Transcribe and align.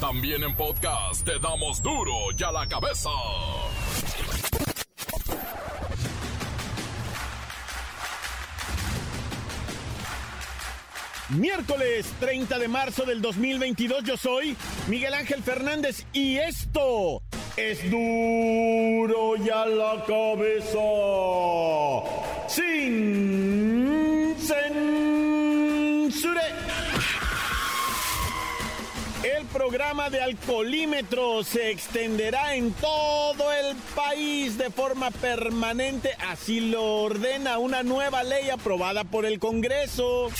También 0.00 0.44
en 0.44 0.54
podcast 0.54 1.24
te 1.24 1.40
damos 1.40 1.82
duro 1.82 2.12
y 2.38 2.42
a 2.44 2.52
la 2.52 2.68
cabeza. 2.68 3.10
Miércoles 11.30 12.06
30 12.20 12.58
de 12.60 12.68
marzo 12.68 13.04
del 13.04 13.20
2022 13.20 14.04
yo 14.04 14.16
soy 14.16 14.56
Miguel 14.86 15.14
Ángel 15.14 15.42
Fernández 15.42 16.06
y 16.12 16.38
esto 16.38 17.20
es 17.56 17.90
duro 17.90 19.36
y 19.36 19.50
a 19.50 19.66
la 19.66 20.04
cabeza. 20.06 20.78
Sin 22.46 23.37
programa 29.78 30.10
de 30.10 30.20
alcoholímetro 30.20 31.44
se 31.44 31.70
extenderá 31.70 32.56
en 32.56 32.72
todo 32.72 33.52
el 33.52 33.76
país 33.94 34.58
de 34.58 34.70
forma 34.70 35.12
permanente, 35.12 36.16
así 36.26 36.58
lo 36.58 37.02
ordena 37.02 37.58
una 37.58 37.84
nueva 37.84 38.24
ley 38.24 38.50
aprobada 38.50 39.04
por 39.04 39.24
el 39.24 39.38
Congreso. 39.38 40.30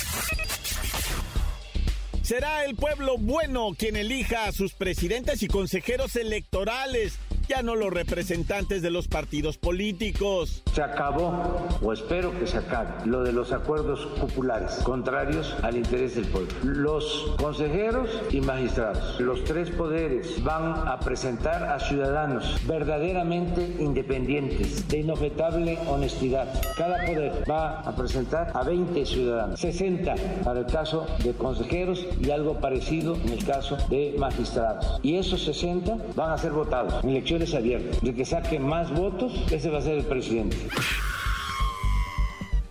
Será 2.21 2.65
el 2.65 2.75
pueblo 2.75 3.17
bueno 3.17 3.69
quien 3.79 3.95
elija 3.95 4.47
a 4.47 4.53
sus 4.53 4.75
presidentes 4.75 5.41
y 5.45 5.47
consejeros 5.47 6.17
electorales 6.17 7.17
ya 7.49 7.63
no 7.63 7.75
los 7.75 7.91
representantes 7.91 8.83
de 8.83 8.91
los 8.91 9.09
partidos 9.09 9.57
políticos. 9.57 10.63
Se 10.75 10.83
acabó, 10.83 11.67
o 11.83 11.93
espero 11.93 12.39
que 12.39 12.47
se 12.47 12.59
acabe, 12.59 13.07
lo 13.07 13.23
de 13.23 13.33
los 13.33 13.53
acuerdos 13.53 14.07
populares 14.21 14.73
contrarios 14.83 15.57
al 15.63 15.77
interés 15.77 16.15
del 16.15 16.27
pueblo. 16.27 16.53
Los 16.63 17.35
consejeros 17.39 18.11
y 18.31 18.41
magistrados, 18.41 19.19
los 19.21 19.45
tres 19.45 19.71
poderes, 19.71 20.43
van 20.45 20.87
a 20.87 21.01
presentar 21.01 21.65
a 21.65 21.81
ciudadanos 21.81 22.59
verdaderamente 22.67 23.77
independientes, 23.79 24.87
de 24.89 24.99
inobjetable 24.99 25.79
honestidad. 25.89 26.49
Cada 26.77 27.07
poder 27.07 27.45
va 27.51 27.81
a 27.81 27.97
presentar 27.97 28.53
a 28.55 28.63
20 28.63 29.07
ciudadanos, 29.07 29.59
60 29.59 30.15
para 30.45 30.61
el 30.61 30.67
caso 30.67 31.07
de 31.25 31.33
consejeros 31.33 32.07
y 32.21 32.31
algo 32.31 32.61
parecido 32.61 33.17
en 33.17 33.31
el 33.31 33.45
caso 33.45 33.79
de 33.89 34.15
magistrados. 34.19 35.01
Y 35.03 35.17
esos 35.17 35.43
60 35.45 35.97
van 36.15 36.33
a 36.33 36.39
ser 36.39 36.53
votados 36.53 37.03
es 37.43 37.55
abierto. 37.55 37.99
De 38.03 38.15
que 38.15 38.25
saque 38.25 38.59
más 38.59 38.93
votos, 38.93 39.33
ese 39.51 39.71
va 39.71 39.79
a 39.79 39.83
ser 39.83 39.99
el 39.99 40.05
presidente. 40.05 40.57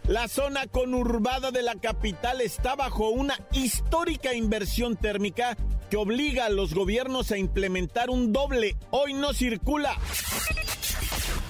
La 0.08 0.30
zona 0.30 0.68
conurbada 0.68 1.52
de 1.52 1.62
la 1.62 1.76
capital 1.76 2.40
está 2.40 2.76
bajo 2.76 3.10
una 3.10 3.38
histórica 3.52 4.34
inversión 4.34 4.96
térmica 4.96 5.58
que 5.90 5.98
obliga 5.98 6.46
a 6.46 6.50
los 6.50 6.74
gobiernos 6.74 7.32
a 7.32 7.38
implementar 7.38 8.10
un 8.10 8.32
doble. 8.32 8.78
Hoy 8.92 9.14
no 9.14 9.34
circula. 9.34 9.98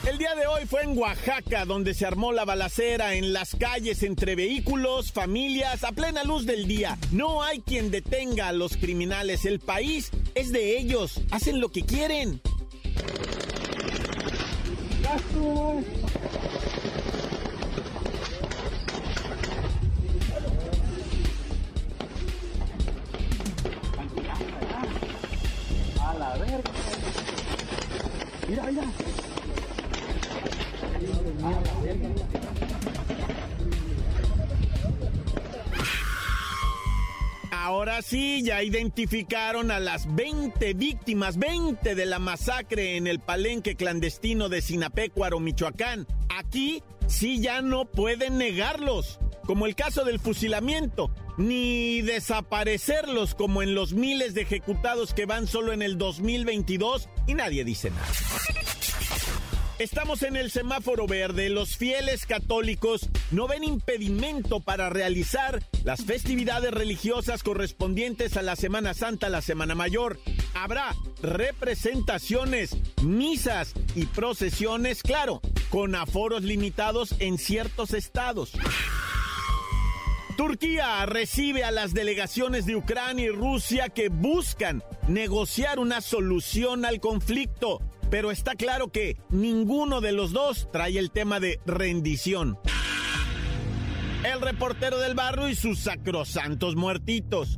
El 0.09 0.17
día 0.17 0.35
de 0.35 0.47
hoy 0.47 0.65
fue 0.65 0.83
en 0.83 0.97
Oaxaca 0.97 1.65
donde 1.65 1.93
se 1.93 2.05
armó 2.05 2.31
la 2.31 2.45
balacera 2.45 3.15
en 3.15 3.33
las 3.33 3.55
calles 3.55 4.03
entre 4.03 4.35
vehículos, 4.35 5.11
familias, 5.11 5.83
a 5.83 5.91
plena 5.91 6.23
luz 6.23 6.45
del 6.45 6.65
día. 6.65 6.97
No 7.11 7.43
hay 7.43 7.59
quien 7.59 7.91
detenga 7.91 8.47
a 8.47 8.53
los 8.53 8.77
criminales. 8.77 9.45
El 9.45 9.59
país 9.59 10.09
es 10.33 10.51
de 10.53 10.79
ellos. 10.79 11.19
Hacen 11.29 11.59
lo 11.59 11.69
que 11.69 11.83
quieren. 11.83 12.41
A 15.09 15.96
Sí, 38.01 38.43
ya 38.43 38.61
identificaron 38.61 39.71
a 39.71 39.79
las 39.79 40.13
20 40.15 40.73
víctimas, 40.75 41.37
20 41.37 41.95
de 41.95 42.05
la 42.05 42.19
masacre 42.19 42.95
en 42.95 43.07
el 43.07 43.19
palenque 43.19 43.75
clandestino 43.75 44.49
de 44.49 44.61
Sinapecuaro, 44.61 45.39
Michoacán. 45.39 46.05
Aquí 46.29 46.83
sí 47.07 47.39
ya 47.39 47.61
no 47.61 47.85
pueden 47.85 48.37
negarlos, 48.37 49.19
como 49.45 49.65
el 49.65 49.75
caso 49.75 50.05
del 50.05 50.19
fusilamiento, 50.19 51.11
ni 51.37 52.01
desaparecerlos 52.01 53.33
como 53.33 53.63
en 53.63 53.73
los 53.73 53.93
miles 53.93 54.35
de 54.35 54.41
ejecutados 54.41 55.13
que 55.13 55.25
van 55.25 55.47
solo 55.47 55.73
en 55.73 55.81
el 55.81 55.97
2022 55.97 57.09
y 57.25 57.33
nadie 57.33 57.63
dice 57.63 57.89
nada. 57.89 58.07
Estamos 59.79 60.23
en 60.23 60.35
el 60.35 60.49
semáforo 60.49 61.05
verde. 61.05 61.49
Los 61.49 61.77
fieles 61.77 62.25
católicos 62.25 63.07
no 63.29 63.47
ven 63.47 63.63
impedimento 63.63 64.59
para 64.59 64.89
realizar 64.89 65.61
las 65.83 66.03
festividades 66.03 66.71
religiosas 66.71 67.43
correspondientes 67.43 68.37
a 68.37 68.41
la 68.41 68.55
Semana 68.55 68.95
Santa, 68.95 69.29
la 69.29 69.43
Semana 69.43 69.75
Mayor. 69.75 70.19
Habrá 70.55 70.95
representaciones, 71.21 72.75
misas 73.03 73.73
y 73.93 74.07
procesiones, 74.07 75.03
claro, 75.03 75.41
con 75.69 75.93
aforos 75.93 76.41
limitados 76.41 77.13
en 77.19 77.37
ciertos 77.37 77.93
estados. 77.93 78.53
Turquía 80.37 81.05
recibe 81.05 81.63
a 81.63 81.69
las 81.69 81.93
delegaciones 81.93 82.65
de 82.65 82.75
Ucrania 82.75 83.25
y 83.25 83.29
Rusia 83.29 83.89
que 83.89 84.09
buscan 84.09 84.83
negociar 85.07 85.77
una 85.77 86.01
solución 86.01 86.83
al 86.83 86.99
conflicto 86.99 87.79
pero 88.09 88.31
está 88.31 88.55
claro 88.55 88.91
que 88.91 89.17
ninguno 89.29 90.01
de 90.01 90.11
los 90.11 90.31
dos 90.31 90.69
trae 90.71 90.97
el 90.97 91.11
tema 91.11 91.39
de 91.39 91.59
rendición. 91.65 92.57
El 94.23 94.41
reportero 94.41 94.97
del 94.97 95.15
barrio 95.15 95.47
y 95.49 95.55
sus 95.55 95.79
sacrosantos 95.79 96.75
muertitos. 96.75 97.57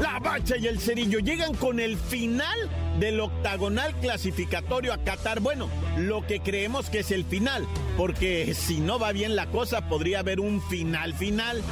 La 0.00 0.20
Bacha 0.20 0.56
y 0.56 0.66
el 0.66 0.78
Cerillo 0.78 1.18
llegan 1.18 1.54
con 1.54 1.80
el 1.80 1.96
final 1.96 2.56
del 3.00 3.20
octagonal 3.20 3.94
clasificatorio 4.00 4.92
a 4.92 4.98
Qatar. 4.98 5.40
Bueno, 5.40 5.68
lo 5.96 6.26
que 6.26 6.40
creemos 6.40 6.88
que 6.88 7.00
es 7.00 7.10
el 7.10 7.24
final, 7.24 7.66
porque 7.96 8.54
si 8.54 8.78
no 8.78 8.98
va 8.98 9.12
bien 9.12 9.34
la 9.34 9.46
cosa, 9.46 9.88
podría 9.88 10.20
haber 10.20 10.38
un 10.40 10.62
final 10.62 11.14
final. 11.14 11.62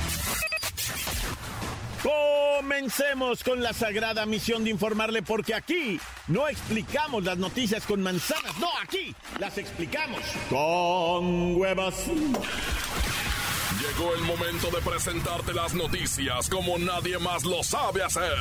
Comencemos 2.06 3.42
con 3.42 3.62
la 3.62 3.72
sagrada 3.72 4.26
misión 4.26 4.62
de 4.62 4.70
informarle 4.70 5.22
porque 5.22 5.54
aquí 5.54 6.00
no 6.28 6.46
explicamos 6.46 7.24
las 7.24 7.36
noticias 7.36 7.84
con 7.84 8.00
manzanas, 8.00 8.56
no, 8.58 8.68
aquí 8.80 9.12
las 9.40 9.58
explicamos 9.58 10.20
con 10.48 11.56
huevas. 11.56 11.94
Llegó 13.80 14.14
el 14.14 14.22
momento 14.22 14.70
de 14.70 14.80
presentarte 14.82 15.52
las 15.52 15.74
noticias 15.74 16.48
como 16.48 16.78
nadie 16.78 17.18
más 17.18 17.44
lo 17.44 17.64
sabe 17.64 18.04
hacer. 18.04 18.36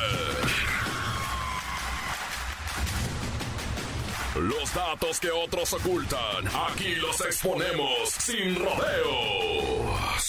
Los 4.36 4.74
datos 4.74 5.18
que 5.18 5.30
otros 5.30 5.72
ocultan, 5.72 6.46
aquí 6.68 6.94
los 6.96 7.20
exponemos 7.20 8.10
sin 8.10 8.54
rodeos. 8.54 10.25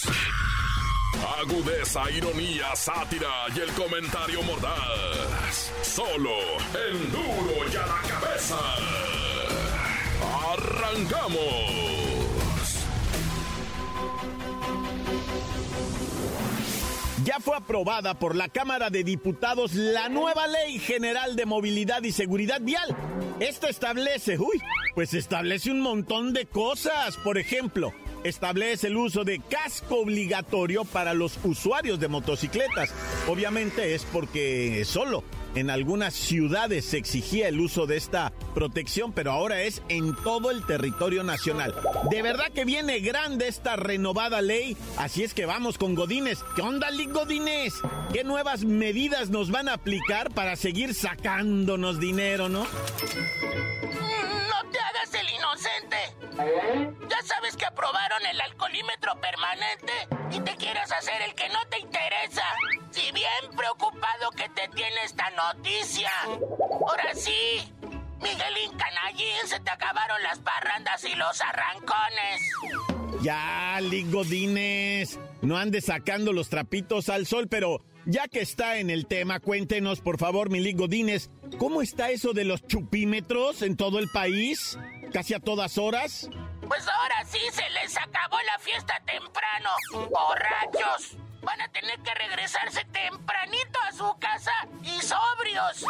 Agudeza, 1.36 2.10
ironía, 2.10 2.74
sátira 2.74 3.46
y 3.54 3.60
el 3.60 3.70
comentario 3.72 4.42
mordaz. 4.42 5.70
Solo 5.82 6.30
el 6.88 7.10
duro 7.12 7.68
y 7.70 7.76
a 7.76 7.86
la 7.86 8.00
cabeza. 8.08 8.56
¡Arrancamos! 10.52 11.88
Ya 17.24 17.40
fue 17.40 17.56
aprobada 17.56 18.18
por 18.18 18.34
la 18.34 18.48
Cámara 18.48 18.88
de 18.88 19.04
Diputados 19.04 19.74
la 19.74 20.08
nueva 20.08 20.46
Ley 20.46 20.78
General 20.78 21.36
de 21.36 21.44
Movilidad 21.44 22.02
y 22.02 22.12
Seguridad 22.12 22.62
Vial. 22.62 22.96
Esto 23.38 23.68
establece, 23.68 24.38
uy, 24.38 24.62
pues 24.94 25.12
establece 25.12 25.70
un 25.70 25.82
montón 25.82 26.32
de 26.32 26.46
cosas. 26.46 27.18
Por 27.18 27.36
ejemplo, 27.36 27.92
establece 28.24 28.88
el 28.88 28.96
uso 28.96 29.24
de 29.24 29.40
casco 29.40 30.00
obligatorio 30.00 30.84
para 30.84 31.14
los 31.14 31.38
usuarios 31.44 32.00
de 32.00 32.08
motocicletas. 32.08 32.92
Obviamente 33.28 33.94
es 33.94 34.04
porque 34.04 34.84
solo 34.84 35.24
en 35.54 35.70
algunas 35.70 36.14
ciudades 36.14 36.84
se 36.84 36.98
exigía 36.98 37.48
el 37.48 37.60
uso 37.60 37.86
de 37.86 37.96
esta 37.96 38.32
protección, 38.54 39.12
pero 39.12 39.32
ahora 39.32 39.62
es 39.62 39.82
en 39.88 40.14
todo 40.16 40.50
el 40.50 40.64
territorio 40.66 41.24
nacional. 41.24 41.74
De 42.10 42.22
verdad 42.22 42.50
que 42.54 42.64
viene 42.64 43.00
grande 43.00 43.48
esta 43.48 43.76
renovada 43.76 44.42
ley, 44.42 44.76
así 44.96 45.24
es 45.24 45.34
que 45.34 45.46
vamos 45.46 45.78
con 45.78 45.94
Godines. 45.94 46.44
¿Qué 46.54 46.62
onda, 46.62 46.90
Lick 46.90 47.12
Godines? 47.12 47.74
¿Qué 48.12 48.24
nuevas 48.24 48.64
medidas 48.64 49.30
nos 49.30 49.50
van 49.50 49.68
a 49.68 49.74
aplicar 49.74 50.30
para 50.32 50.56
seguir 50.56 50.94
sacándonos 50.94 51.98
dinero, 51.98 52.48
no? 52.48 52.66
Ya 56.38 57.22
sabes 57.24 57.56
que 57.56 57.66
aprobaron 57.66 58.24
el 58.24 58.40
alcoholímetro 58.40 59.20
permanente 59.20 59.92
y 60.30 60.40
te 60.40 60.56
quieres 60.56 60.92
hacer 60.92 61.20
el 61.22 61.34
que 61.34 61.48
no 61.48 61.58
te 61.68 61.80
interesa. 61.80 62.44
Si 62.92 63.10
bien 63.12 63.56
preocupado 63.56 64.30
que 64.36 64.48
te 64.50 64.68
tiene 64.68 64.96
esta 65.04 65.30
noticia. 65.30 66.10
Ahora 66.24 67.12
sí, 67.14 67.72
Miguelín 68.20 68.76
Canallín, 68.78 69.46
se 69.46 69.58
te 69.58 69.70
acabaron 69.70 70.22
las 70.22 70.38
parrandas 70.38 71.04
y 71.04 71.14
los 71.16 71.40
arrancones. 71.40 72.40
Ya, 73.20 73.80
Ligodines, 73.80 75.18
no 75.42 75.56
andes 75.56 75.86
sacando 75.86 76.32
los 76.32 76.48
trapitos 76.48 77.08
al 77.08 77.26
sol, 77.26 77.48
pero 77.48 77.82
ya 78.06 78.28
que 78.28 78.40
está 78.40 78.78
en 78.78 78.90
el 78.90 79.06
tema, 79.06 79.40
cuéntenos, 79.40 80.00
por 80.00 80.18
favor, 80.18 80.50
mi 80.50 80.60
Ligodines, 80.60 81.30
¿cómo 81.58 81.82
está 81.82 82.10
eso 82.10 82.32
de 82.32 82.44
los 82.44 82.64
chupímetros 82.64 83.62
en 83.62 83.76
todo 83.76 83.98
el 83.98 84.08
país? 84.08 84.78
¿Casi 85.12 85.34
a 85.34 85.40
todas 85.40 85.78
horas? 85.78 86.28
Pues 86.66 86.86
ahora 86.86 87.24
sí 87.24 87.40
se 87.52 87.68
les 87.70 87.96
acabó 87.96 88.36
la 88.42 88.58
fiesta 88.58 89.00
temprano, 89.06 89.70
borrachos. 90.10 91.16
Van 91.42 91.60
a 91.60 91.68
tener 91.68 91.98
que 92.00 92.14
regresarse 92.14 92.84
tempranito 92.84 93.78
a 93.88 93.92
su 93.92 94.16
casa 94.18 94.52
y 94.82 95.00
sobrios. 95.00 95.84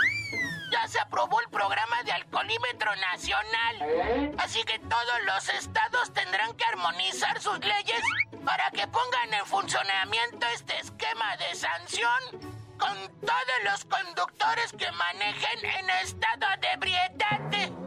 Ya 0.70 0.87
se 0.87 1.00
aprobó 1.00 1.41
el 1.41 1.49
programa 1.49 2.03
de 2.05 2.12
alcoholímetro 2.12 2.94
nacional. 2.97 4.35
Así 4.38 4.62
que 4.65 4.79
todos 4.79 5.23
los 5.26 5.49
estados 5.49 6.12
tendrán 6.12 6.55
que 6.55 6.64
armonizar 6.64 7.41
sus 7.41 7.59
leyes 7.61 8.03
para 8.44 8.71
que 8.71 8.87
pongan 8.87 9.35
en 9.35 9.47
funcionamiento 9.47 10.47
este 10.55 10.79
esquema 10.79 11.37
de 11.38 11.55
sanción 11.55 12.59
con 12.79 12.97
todos 13.21 13.64
los 13.64 13.85
conductores 13.87 14.73
que 14.73 14.93
manejen 14.93 15.64
en 15.64 15.91
estado 15.91 16.47
de 16.61 16.69
ebriedad. 16.73 17.77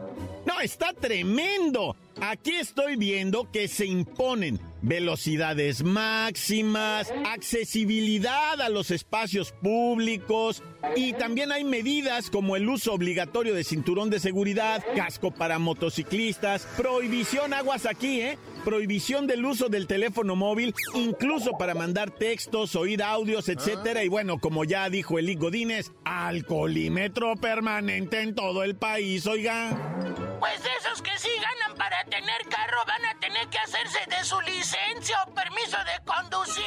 No, 0.46 0.60
está 0.60 0.92
tremendo. 0.92 1.96
Aquí 2.20 2.52
estoy 2.52 2.96
viendo 2.96 3.50
que 3.50 3.68
se 3.68 3.86
imponen 3.86 4.60
velocidades 4.82 5.82
máximas, 5.82 7.12
accesibilidad 7.26 8.60
a 8.60 8.68
los 8.68 8.90
espacios 8.90 9.52
públicos 9.52 10.62
y 10.96 11.12
también 11.12 11.52
hay 11.52 11.64
medidas 11.64 12.28
como 12.30 12.56
el 12.56 12.68
uso 12.68 12.92
obligatorio 12.92 13.54
de 13.54 13.64
cinturón 13.64 14.10
de 14.10 14.18
seguridad, 14.18 14.84
casco 14.96 15.30
para 15.30 15.58
motociclistas, 15.58 16.66
prohibición 16.76 17.54
aguas 17.54 17.86
aquí, 17.86 18.20
¿eh? 18.20 18.38
Prohibición 18.64 19.26
del 19.26 19.44
uso 19.44 19.68
del 19.68 19.86
teléfono 19.86 20.36
móvil, 20.36 20.74
incluso 20.94 21.52
para 21.52 21.74
mandar 21.74 22.10
textos, 22.10 22.76
oír 22.76 23.02
audios, 23.02 23.48
etcétera. 23.48 24.04
Y 24.04 24.08
bueno, 24.08 24.38
como 24.38 24.64
ya 24.64 24.90
dijo 24.90 25.18
Eli 25.18 25.34
Godínez, 25.34 25.92
alcoholímetro 26.04 27.36
permanente 27.36 28.20
en 28.20 28.34
todo 28.34 28.62
el 28.62 28.76
país, 28.76 29.26
oiga. 29.26 30.11
Pues 30.42 30.60
esos 30.80 31.00
que 31.02 31.16
sí 31.20 31.28
ganan 31.40 31.78
para 31.78 32.02
tener 32.06 32.42
carro 32.50 32.78
van 32.84 33.04
a 33.04 33.14
tener 33.20 33.46
que 33.46 33.58
hacerse 33.58 34.00
de 34.08 34.24
su 34.24 34.40
licencia 34.40 35.22
o 35.22 35.32
permiso 35.32 35.76
de 35.84 36.04
conducir. 36.04 36.64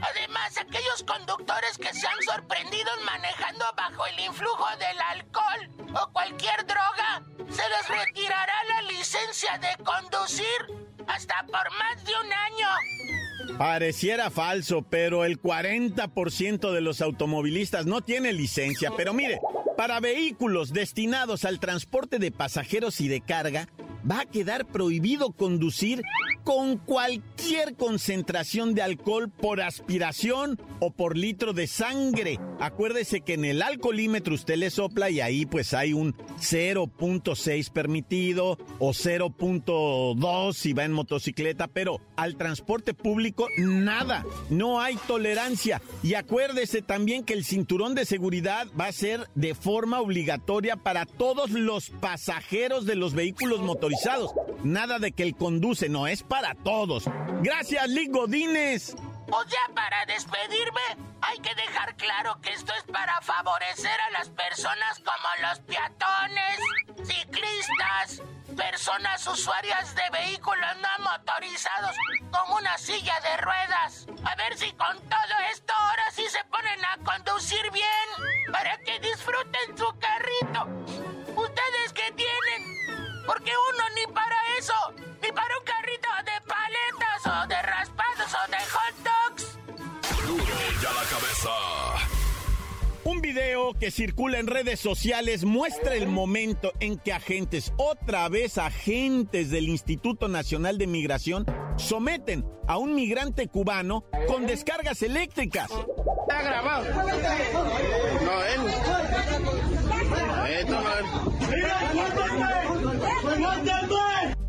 Además, 0.00 0.56
aquellos 0.56 1.02
conductores 1.02 1.76
que 1.76 1.92
se 1.92 2.06
han 2.06 2.22
sorprendido 2.22 2.88
manejando 3.04 3.64
bajo 3.76 4.06
el 4.06 4.20
influjo 4.20 4.64
del 4.78 5.00
alcohol 5.10 5.88
o 6.00 6.12
cualquier 6.12 6.64
droga, 6.66 7.24
se 7.50 7.62
les 7.68 7.88
retirará 7.88 8.62
la 8.68 8.82
licencia 8.82 9.58
de 9.58 9.82
conducir 9.82 10.86
hasta 11.08 11.42
por 11.46 11.68
más 11.72 12.04
de 12.04 12.12
un 12.12 12.32
año. 12.32 13.58
Pareciera 13.58 14.30
falso, 14.30 14.82
pero 14.82 15.24
el 15.24 15.42
40% 15.42 16.70
de 16.70 16.80
los 16.80 17.00
automovilistas 17.00 17.86
no 17.86 18.02
tiene 18.02 18.32
licencia. 18.32 18.92
Pero 18.96 19.12
mire, 19.12 19.40
para 19.76 20.00
vehículos 20.00 20.72
destinados 20.72 21.44
al 21.44 21.60
transporte 21.60 22.18
de 22.18 22.30
pasajeros 22.30 23.00
y 23.00 23.08
de 23.08 23.20
carga, 23.20 23.68
va 24.10 24.20
a 24.20 24.26
quedar 24.26 24.66
prohibido 24.66 25.32
conducir 25.32 26.02
con 26.44 26.76
cualquier 26.76 27.74
concentración 27.74 28.74
de 28.74 28.82
alcohol 28.82 29.30
por 29.30 29.62
aspiración 29.62 30.60
o 30.78 30.90
por 30.90 31.16
litro 31.16 31.54
de 31.54 31.66
sangre. 31.66 32.38
Acuérdese 32.60 33.22
que 33.22 33.34
en 33.34 33.46
el 33.46 33.62
alcoholímetro 33.62 34.34
usted 34.34 34.56
le 34.56 34.70
sopla 34.70 35.08
y 35.08 35.20
ahí 35.20 35.46
pues 35.46 35.72
hay 35.72 35.94
un 35.94 36.14
0.6 36.38 37.70
permitido 37.72 38.58
o 38.78 38.90
0.2 38.90 40.52
si 40.52 40.74
va 40.74 40.84
en 40.84 40.92
motocicleta, 40.92 41.66
pero 41.66 42.00
al 42.16 42.36
transporte 42.36 42.92
público 42.92 43.48
nada, 43.56 44.24
no 44.50 44.80
hay 44.80 44.96
tolerancia. 45.06 45.80
Y 46.02 46.14
acuérdese 46.14 46.82
también 46.82 47.24
que 47.24 47.32
el 47.32 47.44
cinturón 47.44 47.94
de 47.94 48.04
seguridad 48.04 48.66
va 48.78 48.86
a 48.86 48.92
ser 48.92 49.28
de 49.34 49.54
forma 49.64 50.02
obligatoria 50.02 50.76
para 50.76 51.06
todos 51.06 51.50
los 51.50 51.88
pasajeros 51.88 52.84
de 52.84 52.96
los 52.96 53.14
vehículos 53.14 53.60
motorizados. 53.60 54.34
Nada 54.62 54.98
de 54.98 55.12
que 55.12 55.22
el 55.22 55.34
conduce, 55.34 55.88
no 55.88 56.06
es 56.06 56.22
para 56.22 56.54
todos. 56.54 57.04
Gracias, 57.40 57.88
Lick 57.88 58.12
Godínez. 58.12 58.94
Pues 59.26 59.46
ya 59.48 59.74
para 59.74 60.04
despedirme, 60.04 60.82
hay 61.22 61.38
que 61.38 61.54
dejar 61.54 61.96
claro 61.96 62.38
que 62.42 62.52
esto 62.52 62.74
es 62.74 62.84
para 62.92 63.18
favorecer 63.22 63.98
a 64.02 64.10
las 64.10 64.28
personas 64.28 64.98
como 64.98 65.48
los 65.48 65.60
peatones, 65.60 66.58
ciclistas, 66.98 67.43
personas 68.54 69.26
usuarias 69.26 69.94
de 69.94 70.02
vehículos 70.10 70.76
no 70.80 71.04
motorizados 71.04 71.96
con 72.30 72.56
una 72.56 72.76
silla 72.78 73.18
de 73.20 73.36
ruedas. 73.38 74.06
A 74.24 74.34
ver 74.36 74.56
si 74.56 74.72
con 74.72 74.98
todo 75.08 75.34
esto 75.52 75.72
ahora 75.72 76.10
sí 76.12 76.24
se 76.28 76.44
ponen 76.44 76.84
a 76.84 76.96
conducir 77.04 77.70
bien, 77.70 78.52
para 78.52 78.76
que 78.78 78.98
disfruten 79.00 79.76
su 79.76 79.86
carrito. 79.98 80.66
¿Ustedes 81.36 81.92
qué 81.94 82.12
tienen? 82.12 83.24
Porque 83.26 83.52
uno 83.72 83.84
ni 83.94 84.12
para 84.12 84.36
eso, 84.58 84.74
ni 85.22 85.32
para 85.32 85.58
un 85.58 85.64
carrito 85.64 86.08
de 86.24 86.40
paletas 86.46 87.26
o 87.26 87.46
de 87.46 87.62
raspados 87.62 88.34
o 88.34 88.50
de 88.50 88.58
hot 88.58 88.94
dogs. 89.02 89.58
Duro 90.26 90.58
ya 90.80 90.92
la 90.92 91.02
cabeza. 91.04 91.73
Un 93.04 93.20
video 93.20 93.74
que 93.74 93.90
circula 93.90 94.38
en 94.38 94.46
redes 94.46 94.80
sociales 94.80 95.44
muestra 95.44 95.94
el 95.94 96.06
momento 96.08 96.72
en 96.80 96.96
que 96.96 97.12
agentes, 97.12 97.74
otra 97.76 98.28
vez 98.30 98.56
agentes 98.56 99.50
del 99.50 99.68
Instituto 99.68 100.26
Nacional 100.26 100.78
de 100.78 100.86
Migración, 100.86 101.44
someten 101.76 102.46
a 102.66 102.78
un 102.78 102.94
migrante 102.94 103.46
cubano 103.48 104.04
con 104.26 104.46
descargas 104.46 105.02
eléctricas. 105.02 105.70
Está 105.70 106.42
grabado. 106.42 106.84
No, 108.24 108.42
él. 108.42 108.60
Esto 110.60 110.80
no 110.80 110.90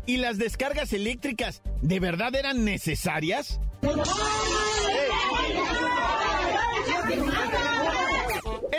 ¿Y 0.06 0.16
las 0.18 0.38
descargas 0.38 0.92
eléctricas 0.94 1.60
de 1.82 2.00
verdad 2.00 2.34
eran 2.34 2.64
necesarias? 2.64 3.60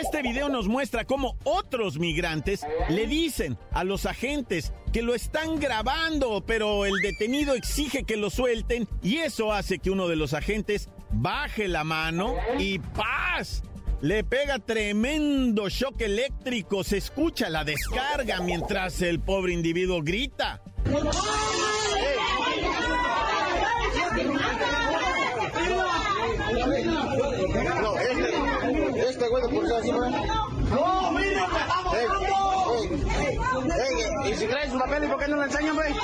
Este 0.00 0.22
video 0.22 0.48
nos 0.48 0.68
muestra 0.68 1.04
cómo 1.04 1.36
otros 1.42 1.98
migrantes 1.98 2.64
le 2.88 3.08
dicen 3.08 3.58
a 3.72 3.82
los 3.82 4.06
agentes 4.06 4.72
que 4.92 5.02
lo 5.02 5.12
están 5.12 5.58
grabando, 5.58 6.44
pero 6.46 6.86
el 6.86 6.94
detenido 7.02 7.54
exige 7.54 8.04
que 8.04 8.16
lo 8.16 8.30
suelten 8.30 8.86
y 9.02 9.18
eso 9.18 9.52
hace 9.52 9.80
que 9.80 9.90
uno 9.90 10.06
de 10.06 10.14
los 10.14 10.34
agentes 10.34 10.88
baje 11.10 11.66
la 11.66 11.82
mano 11.82 12.36
y 12.60 12.78
¡paz! 12.78 13.64
Le 14.00 14.22
pega 14.22 14.60
tremendo 14.60 15.68
shock 15.68 16.00
eléctrico, 16.02 16.84
se 16.84 16.98
escucha 16.98 17.50
la 17.50 17.64
descarga 17.64 18.40
mientras 18.40 19.02
el 19.02 19.18
pobre 19.18 19.52
individuo 19.52 20.00
grita. 20.02 20.62
No, 30.70 31.12
mira, 31.12 31.48
y 34.28 34.34
si 34.34 34.46
su 34.46 34.78
papel, 34.78 35.04
¿y 35.04 35.08
no 35.30 35.74
güey? 35.74 35.94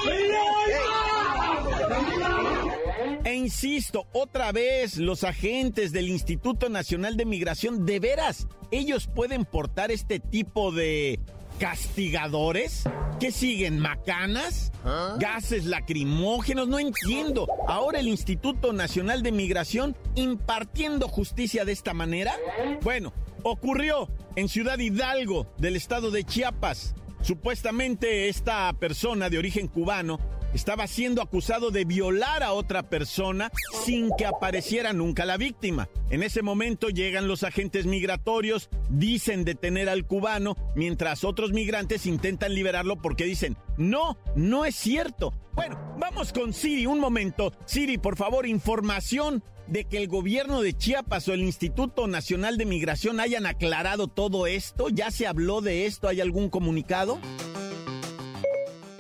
E 3.24 3.34
insisto, 3.34 4.06
otra 4.12 4.52
vez, 4.52 4.98
los 4.98 5.24
agentes 5.24 5.92
del 5.92 6.08
Instituto 6.08 6.68
Nacional 6.68 7.16
de 7.16 7.24
Migración, 7.24 7.86
de 7.86 7.98
veras, 8.00 8.46
ellos 8.70 9.08
pueden 9.12 9.44
portar 9.44 9.90
este 9.90 10.20
tipo 10.20 10.72
de 10.72 11.18
castigadores 11.58 12.84
que 13.24 13.32
siguen 13.32 13.78
macanas, 13.78 14.70
gases 15.18 15.64
lacrimógenos, 15.64 16.68
no 16.68 16.78
entiendo. 16.78 17.48
Ahora 17.66 17.98
el 18.00 18.08
Instituto 18.08 18.74
Nacional 18.74 19.22
de 19.22 19.32
Migración 19.32 19.96
impartiendo 20.14 21.08
justicia 21.08 21.64
de 21.64 21.72
esta 21.72 21.94
manera. 21.94 22.34
Bueno, 22.82 23.14
ocurrió 23.42 24.10
en 24.36 24.50
Ciudad 24.50 24.78
Hidalgo 24.78 25.46
del 25.56 25.74
estado 25.74 26.10
de 26.10 26.24
Chiapas. 26.24 26.94
Supuestamente 27.22 28.28
esta 28.28 28.70
persona 28.74 29.30
de 29.30 29.38
origen 29.38 29.68
cubano 29.68 30.20
estaba 30.54 30.86
siendo 30.86 31.20
acusado 31.20 31.70
de 31.70 31.84
violar 31.84 32.42
a 32.42 32.52
otra 32.52 32.88
persona 32.88 33.50
sin 33.84 34.10
que 34.16 34.24
apareciera 34.24 34.92
nunca 34.92 35.24
la 35.24 35.36
víctima. 35.36 35.88
En 36.10 36.22
ese 36.22 36.42
momento 36.42 36.88
llegan 36.88 37.28
los 37.28 37.42
agentes 37.42 37.86
migratorios, 37.86 38.70
dicen 38.88 39.44
detener 39.44 39.88
al 39.88 40.06
cubano, 40.06 40.56
mientras 40.74 41.24
otros 41.24 41.52
migrantes 41.52 42.06
intentan 42.06 42.54
liberarlo 42.54 42.96
porque 42.96 43.24
dicen, 43.24 43.56
no, 43.76 44.16
no 44.36 44.64
es 44.64 44.76
cierto. 44.76 45.34
Bueno, 45.52 45.78
vamos 45.98 46.32
con 46.32 46.52
Siri 46.52 46.86
un 46.86 47.00
momento. 47.00 47.52
Siri, 47.66 47.98
por 47.98 48.16
favor, 48.16 48.46
información 48.46 49.42
de 49.66 49.84
que 49.84 49.98
el 49.98 50.08
gobierno 50.08 50.62
de 50.62 50.76
Chiapas 50.76 51.28
o 51.28 51.32
el 51.32 51.42
Instituto 51.42 52.06
Nacional 52.06 52.58
de 52.58 52.66
Migración 52.66 53.20
hayan 53.20 53.46
aclarado 53.46 54.08
todo 54.08 54.46
esto? 54.46 54.88
¿Ya 54.88 55.10
se 55.10 55.26
habló 55.26 55.60
de 55.60 55.86
esto? 55.86 56.08
¿Hay 56.08 56.20
algún 56.20 56.50
comunicado? 56.50 57.18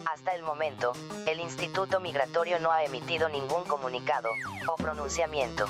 Hasta 0.06 0.34
el 0.36 0.42
momento, 0.42 0.92
Instituto 1.44 2.00
Migratorio 2.00 2.58
no 2.58 2.72
ha 2.72 2.84
emitido 2.84 3.28
ningún 3.28 3.64
comunicado 3.64 4.30
o 4.66 4.76
pronunciamiento. 4.76 5.66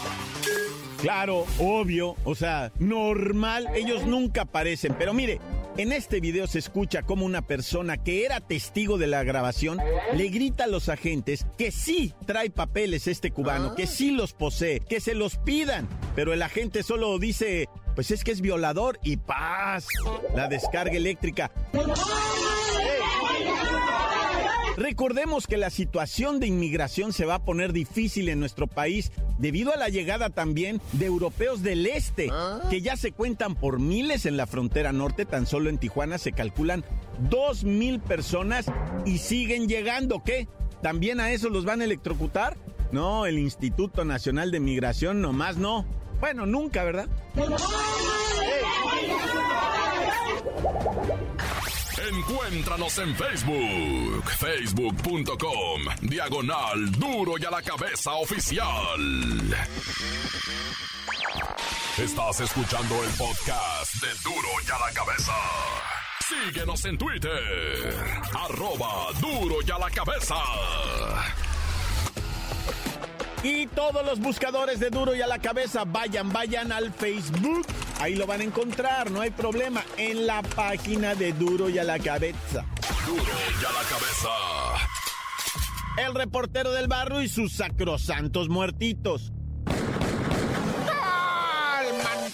Claro, 1.00 1.44
obvio, 1.58 2.16
o 2.24 2.34
sea, 2.34 2.72
normal, 2.78 3.68
ellos 3.74 4.06
nunca 4.06 4.42
aparecen, 4.42 4.94
pero 4.98 5.12
mire, 5.12 5.40
en 5.76 5.92
este 5.92 6.20
video 6.20 6.46
se 6.46 6.60
escucha 6.60 7.02
como 7.02 7.26
una 7.26 7.42
persona 7.42 7.96
que 7.96 8.24
era 8.24 8.40
testigo 8.40 8.96
de 8.96 9.08
la 9.08 9.24
grabación 9.24 9.78
le 10.14 10.28
grita 10.28 10.64
a 10.64 10.68
los 10.68 10.88
agentes 10.88 11.46
que 11.58 11.72
sí 11.72 12.14
trae 12.26 12.48
papeles 12.48 13.08
este 13.08 13.32
cubano, 13.32 13.74
que 13.74 13.86
sí 13.86 14.12
los 14.12 14.32
posee, 14.32 14.80
que 14.80 15.00
se 15.00 15.14
los 15.14 15.36
pidan, 15.36 15.88
pero 16.14 16.32
el 16.32 16.42
agente 16.42 16.82
solo 16.84 17.18
dice, 17.18 17.68
pues 17.94 18.12
es 18.12 18.22
que 18.22 18.30
es 18.30 18.40
violador 18.40 18.98
y 19.02 19.16
paz, 19.16 19.88
la 20.34 20.46
descarga 20.48 20.96
eléctrica. 20.96 21.50
Recordemos 24.76 25.46
que 25.46 25.56
la 25.56 25.70
situación 25.70 26.40
de 26.40 26.48
inmigración 26.48 27.12
se 27.12 27.24
va 27.24 27.36
a 27.36 27.44
poner 27.44 27.72
difícil 27.72 28.28
en 28.28 28.40
nuestro 28.40 28.66
país 28.66 29.12
debido 29.38 29.72
a 29.72 29.76
la 29.76 29.88
llegada 29.88 30.30
también 30.30 30.80
de 30.92 31.06
europeos 31.06 31.62
del 31.62 31.86
este, 31.86 32.30
que 32.70 32.80
ya 32.80 32.96
se 32.96 33.12
cuentan 33.12 33.54
por 33.54 33.78
miles 33.78 34.26
en 34.26 34.36
la 34.36 34.46
frontera 34.46 34.92
norte, 34.92 35.26
tan 35.26 35.46
solo 35.46 35.70
en 35.70 35.78
Tijuana 35.78 36.18
se 36.18 36.32
calculan 36.32 36.84
dos 37.30 37.64
mil 37.64 38.00
personas 38.00 38.66
y 39.04 39.18
siguen 39.18 39.68
llegando. 39.68 40.22
¿Qué? 40.24 40.48
¿También 40.82 41.20
a 41.20 41.30
eso 41.30 41.48
los 41.50 41.64
van 41.64 41.80
a 41.80 41.84
electrocutar? 41.84 42.56
No, 42.90 43.26
el 43.26 43.38
Instituto 43.38 44.04
Nacional 44.04 44.50
de 44.50 44.60
Migración 44.60 45.20
nomás 45.20 45.56
no. 45.56 45.86
Bueno, 46.20 46.46
nunca, 46.46 46.84
¿verdad? 46.84 47.08
Encuéntranos 52.08 52.98
en 52.98 53.14
Facebook, 53.14 54.30
facebook.com, 54.38 55.82
diagonal 56.02 56.92
duro 56.92 57.34
y 57.38 57.44
a 57.46 57.50
la 57.50 57.62
cabeza 57.62 58.12
oficial. 58.12 59.56
Estás 61.96 62.40
escuchando 62.40 63.02
el 63.04 63.10
podcast 63.10 63.94
de 64.02 64.08
duro 64.22 64.48
y 64.66 64.70
a 64.70 64.78
la 64.86 64.92
cabeza. 64.92 65.32
Síguenos 66.28 66.84
en 66.84 66.98
Twitter, 66.98 67.94
arroba 68.34 69.12
duro 69.20 69.56
y 69.66 69.70
a 69.70 69.78
la 69.78 69.90
cabeza. 69.90 70.36
Y 73.42 73.66
todos 73.68 74.04
los 74.06 74.20
buscadores 74.20 74.80
de 74.80 74.88
Duro 74.88 75.14
y 75.14 75.20
a 75.20 75.26
la 75.26 75.38
cabeza, 75.38 75.84
vayan, 75.84 76.32
vayan 76.32 76.72
al 76.72 76.90
Facebook. 76.90 77.66
Ahí 78.00 78.16
lo 78.16 78.26
van 78.26 78.40
a 78.40 78.44
encontrar, 78.44 79.10
no 79.10 79.20
hay 79.20 79.30
problema. 79.30 79.84
En 79.96 80.26
la 80.26 80.42
página 80.42 81.14
de 81.14 81.32
Duro 81.32 81.68
y 81.68 81.78
a 81.78 81.84
la 81.84 81.98
cabeza. 81.98 82.64
Duro 83.06 83.22
y 83.22 83.64
a 83.64 83.72
la 83.72 83.88
cabeza. 83.88 84.28
El 85.96 86.14
reportero 86.14 86.72
del 86.72 86.88
barrio 86.88 87.22
y 87.22 87.28
sus 87.28 87.52
sacrosantos 87.52 88.48
muertitos. 88.48 89.33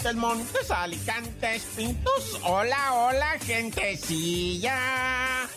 Montes, 0.01 0.17
Montes, 0.17 0.71
Alicantes, 0.71 1.63
Pintos. 1.77 2.41
Hola, 2.45 2.95
hola, 2.95 3.39
gentecilla. 3.39 4.79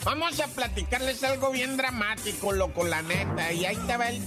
Vamos 0.03 0.38
a 0.41 0.47
platicarles 0.47 1.23
algo 1.23 1.50
bien 1.51 1.77
dramático, 1.77 2.51
loco, 2.51 2.83
la 2.83 3.01
neta. 3.01 3.53
Y 3.53 3.65
ahí 3.65 3.77
te 3.88 3.95
va 3.95 4.09
el... 4.09 4.21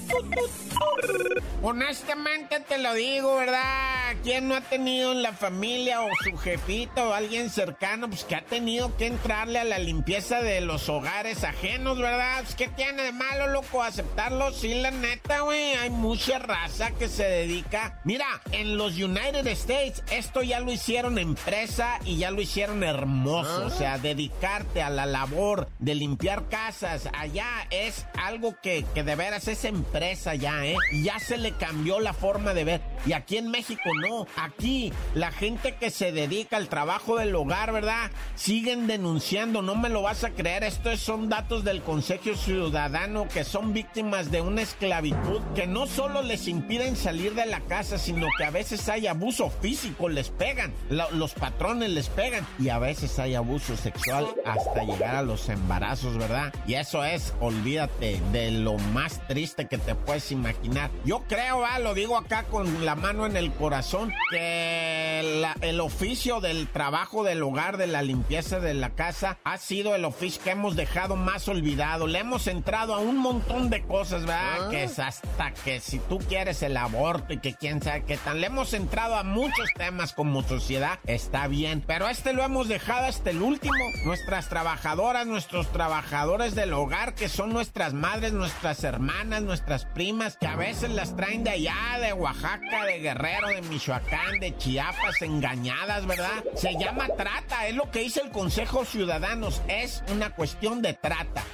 Honestamente 1.62 2.60
te 2.60 2.78
lo 2.78 2.94
digo, 2.94 3.36
¿verdad? 3.36 4.14
¿Quién 4.22 4.48
no 4.48 4.54
ha 4.54 4.60
tenido 4.60 5.12
en 5.12 5.22
la 5.22 5.32
familia 5.32 6.02
o 6.02 6.08
su 6.22 6.36
jefito 6.36 7.08
o 7.08 7.12
alguien 7.12 7.50
cercano, 7.50 8.08
pues 8.08 8.24
que 8.24 8.36
ha 8.36 8.42
tenido 8.42 8.96
que 8.96 9.06
entrarle 9.06 9.58
a 9.58 9.64
la 9.64 9.78
limpieza 9.78 10.42
de 10.42 10.60
los 10.60 10.88
hogares 10.88 11.44
ajenos, 11.44 11.98
¿verdad? 11.98 12.42
Pues, 12.42 12.54
¿Qué 12.54 12.68
tiene 12.68 13.02
de 13.02 13.12
malo, 13.12 13.48
loco, 13.48 13.82
aceptarlo? 13.82 14.52
Sí, 14.52 14.74
la 14.74 14.90
neta, 14.90 15.40
güey. 15.40 15.74
Hay 15.74 15.90
mucha 15.90 16.38
raza 16.38 16.92
que 16.92 17.08
se 17.08 17.24
dedica. 17.24 18.00
Mira, 18.04 18.26
en 18.52 18.76
los 18.76 18.94
United 18.94 19.46
States 19.48 20.04
esto 20.10 20.42
ya 20.42 20.60
lo 20.60 20.72
hicieron 20.72 21.18
empresa 21.18 21.98
y 22.04 22.18
ya 22.18 22.30
lo 22.30 22.40
hicieron 22.40 22.82
hermoso. 22.82 23.66
O 23.66 23.70
sea, 23.70 23.98
dedicarte 23.98 24.82
a 24.82 24.90
la 24.90 25.06
labor 25.06 25.68
de 25.78 25.94
limpiar 25.94 26.48
casas 26.48 27.08
allá 27.18 27.46
es 27.70 28.06
algo 28.22 28.54
que, 28.62 28.84
que 28.94 29.02
de 29.02 29.16
veras 29.16 29.48
es 29.48 29.64
empresa 29.64 30.34
ya, 30.34 30.64
¿eh? 30.64 30.76
Ya 31.02 31.18
se 31.18 31.36
le 31.36 31.52
cambió 31.52 32.00
la 32.00 32.12
forma 32.12 32.54
de 32.54 32.64
ver. 32.64 32.80
Y 33.06 33.12
aquí 33.12 33.36
en 33.36 33.50
México 33.50 33.90
no. 34.00 34.26
Aquí 34.36 34.92
la 35.14 35.30
gente 35.30 35.76
que 35.76 35.90
se 35.90 36.12
dedica 36.12 36.56
al 36.56 36.68
trabajo 36.68 37.16
del 37.16 37.34
hogar, 37.34 37.72
¿verdad? 37.72 38.10
Siguen 38.34 38.86
denunciando. 38.86 39.62
No 39.62 39.74
me 39.74 39.88
lo 39.88 40.02
vas 40.02 40.24
a 40.24 40.30
creer. 40.30 40.64
Estos 40.64 41.00
son 41.00 41.28
datos 41.28 41.64
del 41.64 41.82
Consejo 41.82 42.34
Ciudadano 42.34 43.28
que 43.28 43.44
son 43.44 43.72
víctimas 43.72 44.30
de 44.30 44.40
una 44.40 44.62
esclavitud 44.62 45.40
que 45.54 45.66
no 45.66 45.86
solo 45.86 46.22
les 46.22 46.48
impiden 46.48 46.96
salir 46.96 47.34
de 47.34 47.46
la 47.46 47.60
casa, 47.60 47.98
sino 47.98 48.26
que 48.36 48.44
a 48.44 48.50
veces 48.50 48.88
hay 48.88 49.06
abuso 49.06 49.50
físico, 49.50 49.95
les 50.08 50.30
pegan. 50.30 50.72
Lo- 50.90 51.10
los 51.10 51.34
patrones 51.34 51.90
les 51.90 52.08
pegan. 52.08 52.46
Y 52.58 52.68
a 52.68 52.78
veces 52.78 53.18
hay 53.18 53.34
abuso 53.34 53.76
sexual 53.76 54.26
hasta 54.44 54.84
llegar 54.84 55.14
a 55.16 55.22
los 55.22 55.48
embarazos, 55.48 56.16
¿verdad? 56.16 56.52
Y 56.66 56.74
eso 56.74 57.04
es, 57.04 57.34
olvídate, 57.40 58.20
de 58.32 58.50
lo 58.50 58.74
más 58.78 59.26
triste 59.26 59.66
que 59.66 59.78
te 59.78 59.94
puedes 59.94 60.30
imaginar. 60.32 60.90
Yo 61.04 61.20
creo, 61.28 61.60
va, 61.60 61.78
lo 61.78 61.94
digo 61.94 62.16
acá 62.16 62.44
con 62.44 62.84
la 62.84 62.94
mano 62.94 63.26
en 63.26 63.36
el 63.36 63.52
corazón, 63.52 64.12
que 64.30 65.40
la- 65.40 65.56
el 65.60 65.80
oficio 65.80 66.40
del 66.40 66.68
trabajo 66.68 67.24
del 67.24 67.42
hogar, 67.42 67.76
de 67.76 67.86
la 67.86 68.02
limpieza 68.02 68.60
de 68.60 68.74
la 68.74 68.90
casa, 68.90 69.38
ha 69.44 69.56
sido 69.58 69.94
el 69.94 70.04
oficio 70.04 70.42
que 70.42 70.50
hemos 70.50 70.76
dejado 70.76 71.16
más 71.16 71.48
olvidado. 71.48 72.06
Le 72.06 72.18
hemos 72.20 72.46
entrado 72.46 72.94
a 72.94 72.98
un 72.98 73.16
montón 73.18 73.70
de 73.70 73.82
cosas, 73.82 74.22
¿verdad? 74.26 74.70
Que 74.70 74.84
es 74.84 74.98
hasta 74.98 75.52
que 75.64 75.80
si 75.80 75.98
tú 75.98 76.18
quieres 76.18 76.62
el 76.62 76.76
aborto 76.76 77.32
y 77.32 77.38
que 77.38 77.54
quién 77.54 77.82
sabe 77.82 78.04
qué 78.04 78.16
tan. 78.16 78.40
Le 78.40 78.46
hemos 78.48 78.72
entrado 78.74 79.16
a 79.16 79.22
muchos 79.22 79.68
temas 79.76 79.85
como 80.14 80.42
sociedad, 80.42 80.98
está 81.06 81.46
bien. 81.46 81.82
Pero 81.86 82.08
este 82.08 82.32
lo 82.32 82.42
hemos 82.42 82.68
dejado 82.68 83.06
hasta 83.06 83.30
el 83.30 83.40
último. 83.40 83.74
Nuestras 84.04 84.48
trabajadoras, 84.48 85.26
nuestros 85.26 85.70
trabajadores 85.72 86.54
del 86.54 86.72
hogar, 86.72 87.14
que 87.14 87.28
son 87.28 87.52
nuestras 87.52 87.92
madres, 87.92 88.32
nuestras 88.32 88.82
hermanas, 88.84 89.42
nuestras 89.42 89.84
primas, 89.84 90.36
que 90.36 90.46
a 90.46 90.56
veces 90.56 90.90
las 90.90 91.14
traen 91.16 91.44
de 91.44 91.50
allá, 91.50 91.98
de 92.00 92.12
Oaxaca, 92.12 92.84
de 92.84 92.98
Guerrero, 92.98 93.48
de 93.48 93.62
Michoacán, 93.62 94.40
de 94.40 94.56
Chiapas, 94.56 95.22
engañadas, 95.22 96.06
¿verdad? 96.06 96.44
Se 96.54 96.74
llama 96.78 97.06
trata, 97.16 97.66
es 97.66 97.74
lo 97.74 97.90
que 97.90 98.00
dice 98.00 98.20
el 98.20 98.30
Consejo 98.30 98.84
Ciudadanos, 98.84 99.62
es 99.68 100.02
una 100.08 100.30
cuestión 100.30 100.82
de 100.82 100.94
trata. 100.94 101.44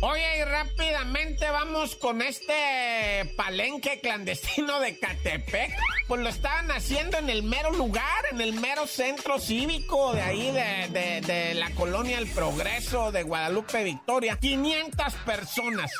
Oye, 0.00 0.38
y 0.38 0.44
rápidamente 0.44 1.50
vamos 1.50 1.96
con 1.96 2.22
este 2.22 3.34
palenque 3.36 4.00
clandestino 4.00 4.78
de 4.78 4.96
Catepec. 4.96 5.72
Pues 6.06 6.20
lo 6.20 6.28
estaban 6.48 6.70
haciendo 6.70 7.18
en 7.18 7.28
el 7.28 7.42
mero 7.42 7.72
lugar, 7.72 8.24
en 8.32 8.40
el 8.40 8.54
mero 8.54 8.86
centro 8.86 9.38
cívico 9.38 10.14
de 10.14 10.22
ahí, 10.22 10.50
de, 10.50 11.52
la 11.54 11.70
colonia 11.72 12.18
El 12.18 12.26
Progreso, 12.28 13.12
de 13.12 13.22
Guadalupe 13.22 13.84
Victoria. 13.84 14.38
500 14.38 15.12
personas. 15.26 15.92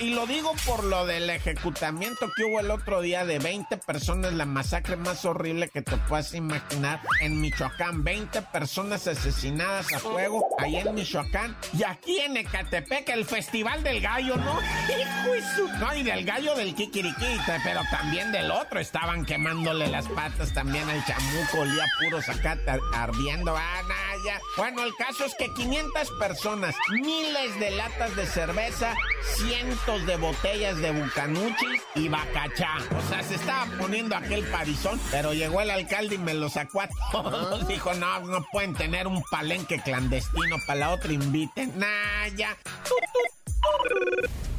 y 0.00 0.14
lo 0.14 0.26
digo 0.26 0.52
por 0.66 0.82
lo 0.82 1.06
del 1.06 1.30
ejecutamiento 1.30 2.28
que 2.36 2.42
hubo 2.42 2.58
el 2.58 2.72
otro 2.72 3.00
día 3.02 3.24
de 3.24 3.38
20 3.38 3.76
personas, 3.76 4.32
la 4.32 4.46
masacre 4.46 4.96
más 4.96 5.24
horrible 5.24 5.68
que 5.68 5.82
te 5.82 5.96
puedas 5.96 6.34
imaginar 6.34 7.00
en 7.20 7.40
Michoacán. 7.40 8.02
20 8.02 8.42
personas 8.42 9.06
asesinadas 9.06 9.92
a 9.92 10.00
fuego 10.00 10.44
ahí 10.58 10.76
en 10.76 10.92
Michoacán. 10.92 11.56
Y 11.78 11.84
aquí 11.84 12.18
en 12.18 12.36
Ecatepec, 12.36 13.08
el 13.10 13.24
Festival 13.24 13.84
del 13.84 14.00
Gallo, 14.00 14.36
¿no? 14.36 14.58
No, 15.78 15.94
y 15.94 16.02
del 16.02 16.24
gallo 16.24 16.54
del 16.54 16.74
Kikiriki, 16.74 17.36
pero 17.64 17.80
también 17.90 18.32
del 18.32 18.50
otro. 18.50 18.80
Estaban 18.80 19.24
quemándole 19.52 19.86
las 19.88 20.08
patas 20.08 20.52
también 20.54 20.88
al 20.88 21.04
chamuco, 21.04 21.60
olía 21.60 21.84
puro 22.00 22.22
zacate 22.22 22.70
ar- 22.70 22.80
ardiendo. 22.94 23.54
Ah, 23.54 23.82
nah, 23.86 24.24
ya. 24.24 24.40
Bueno, 24.56 24.82
el 24.82 24.94
caso 24.96 25.26
es 25.26 25.34
que 25.34 25.52
500 25.52 26.10
personas, 26.18 26.74
miles 27.02 27.60
de 27.60 27.70
latas 27.72 28.16
de 28.16 28.24
cerveza, 28.26 28.94
cientos 29.36 30.06
de 30.06 30.16
botellas 30.16 30.78
de 30.78 30.92
bucanuchis 30.92 31.82
y 31.94 32.08
bacachá. 32.08 32.76
O 32.96 33.08
sea, 33.10 33.22
se 33.22 33.34
estaba 33.34 33.66
poniendo 33.78 34.16
aquel 34.16 34.42
parizón, 34.46 34.98
pero 35.10 35.34
llegó 35.34 35.60
el 35.60 35.70
alcalde 35.70 36.14
y 36.14 36.18
me 36.18 36.32
lo 36.32 36.48
sacó 36.48 36.80
a 36.80 36.88
todos. 37.10 37.68
Dijo, 37.68 37.92
no, 37.94 38.20
no 38.20 38.46
pueden 38.50 38.74
tener 38.74 39.06
un 39.06 39.22
palenque 39.30 39.80
clandestino 39.82 40.56
para 40.66 40.80
la 40.80 40.90
otra 40.90 41.12
inviten. 41.12 41.78
Nah, 41.78 42.28
ya. 42.36 42.56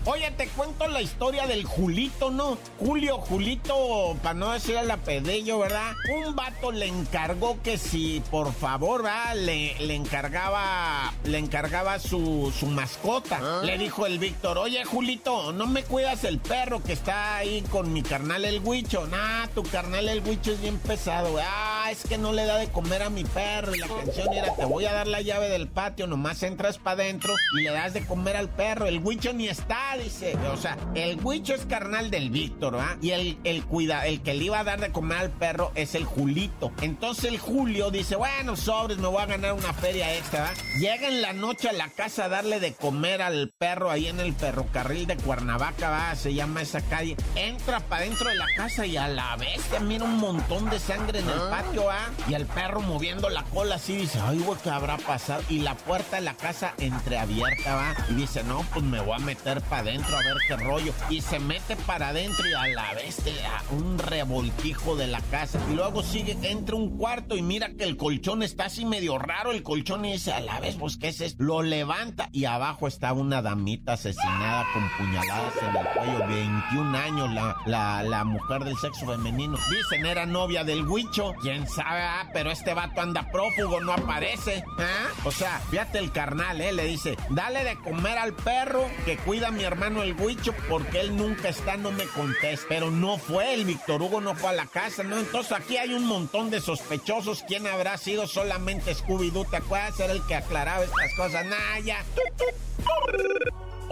Oye, 0.05 0.29
te 0.31 0.47
cuento 0.49 0.85
la 0.89 1.01
historia 1.01 1.47
del 1.47 1.63
Julito, 1.63 2.29
¿no? 2.29 2.57
Julio, 2.77 3.19
Julito, 3.19 4.17
para 4.21 4.33
no 4.33 4.51
decir 4.51 4.75
el 4.75 4.91
apellido, 4.91 5.59
¿verdad? 5.59 5.93
Un 6.17 6.35
vato 6.35 6.73
le 6.73 6.87
encargó 6.87 7.61
que 7.63 7.77
si, 7.77 8.21
por 8.29 8.53
favor, 8.53 9.03
¿verdad? 9.03 9.35
Le, 9.35 9.79
le 9.79 9.95
encargaba, 9.95 11.13
le 11.23 11.37
encargaba 11.37 11.99
su, 11.99 12.53
su 12.57 12.65
mascota. 12.65 13.39
¿Ah? 13.41 13.61
Le 13.63 13.77
dijo 13.77 14.05
el 14.05 14.19
Víctor, 14.19 14.57
oye, 14.57 14.83
Julito, 14.83 15.53
¿no 15.53 15.67
me 15.67 15.83
cuidas 15.83 16.25
el 16.25 16.39
perro 16.39 16.83
que 16.83 16.91
está 16.91 17.37
ahí 17.37 17.63
con 17.71 17.93
mi 17.93 18.01
carnal 18.03 18.43
el 18.43 18.59
Huicho? 18.59 19.07
Nah, 19.07 19.47
tu 19.55 19.63
carnal 19.63 20.09
el 20.09 20.21
Huicho 20.27 20.51
es 20.51 20.59
bien 20.61 20.79
pesado. 20.79 21.37
Ah, 21.41 21.87
es 21.89 22.03
que 22.03 22.17
no 22.17 22.33
le 22.33 22.43
da 22.45 22.57
de 22.57 22.67
comer 22.67 23.03
a 23.03 23.09
mi 23.09 23.23
perro. 23.23 23.73
Y 23.73 23.79
la 23.79 23.87
canción 23.87 24.33
era, 24.33 24.53
te 24.53 24.65
voy 24.65 24.83
a 24.83 24.91
dar 24.91 25.07
la 25.07 25.21
llave 25.21 25.47
del 25.47 25.69
patio, 25.69 26.07
nomás 26.07 26.43
entras 26.43 26.77
para 26.77 27.03
adentro 27.03 27.33
y 27.57 27.61
le 27.61 27.71
das 27.71 27.93
de 27.93 28.05
comer 28.05 28.35
al 28.35 28.49
perro. 28.49 28.87
El 28.87 28.99
Huicho 28.99 29.31
ni 29.31 29.47
está, 29.47 29.92
dice. 29.97 30.35
O 30.51 30.57
sea, 30.57 30.77
el 30.95 31.19
Huicho 31.23 31.53
es 31.53 31.65
carnal 31.65 32.11
del 32.11 32.29
Víctor, 32.29 32.75
¿va? 32.75 32.97
Y 33.01 33.11
el, 33.11 33.37
el, 33.43 33.63
cuida, 33.65 34.05
el 34.07 34.21
que 34.21 34.33
le 34.33 34.45
iba 34.45 34.59
a 34.59 34.63
dar 34.63 34.79
de 34.79 34.91
comer 34.91 35.17
al 35.17 35.31
perro 35.31 35.71
es 35.75 35.95
el 35.95 36.05
Julito. 36.05 36.71
Entonces 36.81 37.25
el 37.25 37.37
Julio 37.37 37.91
dice, 37.91 38.15
bueno, 38.15 38.55
sobres, 38.55 38.97
me 38.97 39.07
voy 39.07 39.21
a 39.21 39.25
ganar 39.25 39.53
una 39.53 39.73
feria 39.73 40.15
extra, 40.15 40.41
¿va? 40.41 40.53
Llega 40.79 41.07
en 41.07 41.21
la 41.21 41.33
noche 41.33 41.69
a 41.69 41.73
la 41.73 41.89
casa 41.89 42.25
a 42.25 42.29
darle 42.29 42.59
de 42.59 42.73
comer 42.73 43.21
al 43.21 43.51
perro 43.57 43.89
ahí 43.89 44.07
en 44.07 44.19
el 44.19 44.33
ferrocarril 44.33 45.07
de 45.07 45.17
Cuernavaca, 45.17 45.89
va, 45.89 46.15
se 46.15 46.33
llama 46.33 46.61
esa 46.61 46.81
calle. 46.81 47.15
Entra 47.35 47.79
para 47.81 48.03
dentro 48.03 48.29
de 48.29 48.35
la 48.35 48.47
casa 48.55 48.85
y 48.85 48.97
a 48.97 49.07
la 49.07 49.35
vez 49.37 49.61
te 49.69 49.79
mira 49.79 50.05
un 50.05 50.17
montón 50.17 50.69
de 50.69 50.79
sangre 50.79 51.19
en 51.19 51.29
el 51.29 51.39
patio, 51.49 51.85
va. 51.85 52.09
Y 52.27 52.33
el 52.33 52.45
perro 52.45 52.81
moviendo 52.81 53.29
la 53.29 53.43
cola 53.43 53.75
así 53.75 53.95
dice, 53.95 54.19
ay, 54.21 54.39
güey, 54.39 54.59
¿qué 54.63 54.69
habrá 54.69 54.97
pasado? 54.97 55.43
Y 55.49 55.59
la 55.59 55.75
puerta 55.75 56.17
de 56.17 56.23
la 56.23 56.33
casa 56.35 56.73
entreabierta, 56.77 57.75
va. 57.75 57.95
Y 58.09 58.13
dice, 58.13 58.43
no, 58.43 58.65
pues 58.73 58.83
me 58.83 58.99
voy 59.01 59.15
a 59.15 59.19
meter 59.19 59.61
para 59.61 59.82
adentro 59.83 60.17
a 60.17 60.23
ver 60.23 60.37
qué 60.47 60.55
rollo. 60.57 60.93
Y 61.09 61.21
se 61.21 61.39
mete 61.39 61.75
para 61.75 62.09
adentro 62.09 62.47
y 62.47 62.53
a 62.53 62.67
la 62.67 62.83
da 62.93 63.63
un 63.71 63.97
revoltijo 63.97 64.95
de 64.95 65.07
la 65.07 65.21
casa. 65.21 65.59
Y 65.69 65.75
luego 65.75 66.03
sigue, 66.03 66.37
entra 66.43 66.75
un 66.75 66.97
cuarto 66.97 67.35
y 67.35 67.41
mira 67.41 67.69
que 67.77 67.83
el 67.83 67.97
colchón 67.97 68.43
está 68.43 68.65
así 68.65 68.85
medio 68.85 69.17
raro. 69.17 69.51
El 69.51 69.63
colchón 69.63 70.05
y 70.05 70.13
dice, 70.13 70.33
a 70.33 70.39
la 70.39 70.59
vez, 70.59 70.75
pues, 70.77 70.97
¿qué 70.97 71.09
es 71.09 71.21
eso? 71.21 71.35
Lo 71.39 71.61
levanta 71.61 72.29
y 72.31 72.45
abajo 72.45 72.87
está 72.87 73.13
una 73.13 73.41
damita 73.41 73.93
asesinada 73.93 74.65
con 74.73 74.89
puñaladas 74.97 75.53
en 75.61 75.75
el 75.75 75.87
cuello. 75.87 76.27
21 76.27 76.97
años, 76.97 77.33
la, 77.33 77.55
la, 77.65 78.03
la 78.03 78.23
mujer 78.23 78.63
del 78.63 78.77
sexo 78.77 79.05
femenino. 79.05 79.57
Dicen, 79.69 80.05
era 80.05 80.25
novia 80.25 80.63
del 80.63 80.85
huicho. 80.87 81.33
Quién 81.41 81.67
sabe, 81.67 82.01
ah, 82.01 82.29
pero 82.33 82.51
este 82.51 82.73
vato 82.73 83.01
anda 83.01 83.27
prófugo, 83.31 83.81
no 83.81 83.93
aparece. 83.93 84.63
¿Ah? 84.79 85.09
O 85.25 85.31
sea, 85.31 85.59
fíjate 85.69 85.99
el 85.99 86.11
carnal, 86.11 86.61
¿eh? 86.61 86.71
Le 86.71 86.85
dice, 86.85 87.17
dale 87.29 87.63
de 87.63 87.75
comer 87.77 88.17
al 88.17 88.33
perro 88.33 88.85
que 89.05 89.17
cuida 89.17 89.49
a 89.49 89.51
mi 89.51 89.63
hermano 89.73 90.03
el 90.03 90.13
huicho 90.13 90.53
porque 90.69 91.01
él 91.01 91.17
nunca 91.17 91.49
está, 91.49 91.77
no 91.77 91.91
me 91.91 92.05
contesta. 92.05 92.65
Pero 92.69 92.91
no 92.91 93.17
fue, 93.17 93.53
el 93.53 93.65
Víctor 93.65 94.01
Hugo 94.01 94.21
no 94.21 94.35
fue 94.35 94.51
a 94.51 94.53
la 94.53 94.67
casa, 94.67 95.03
¿no? 95.03 95.17
Entonces 95.17 95.51
aquí 95.51 95.77
hay 95.77 95.93
un 95.93 96.05
montón 96.05 96.49
de 96.49 96.61
sospechosos. 96.61 97.43
¿Quién 97.47 97.67
habrá 97.67 97.97
sido 97.97 98.27
solamente 98.27 98.95
Scooby-Doo? 98.95 99.49
¿Te 99.49 99.57
acuerdas? 99.57 99.99
Era 99.99 100.13
el 100.13 100.25
que 100.25 100.35
aclaraba 100.35 100.83
estas 100.83 101.13
cosas. 101.17 101.45
Nah, 101.45 101.79
ya. 101.83 102.03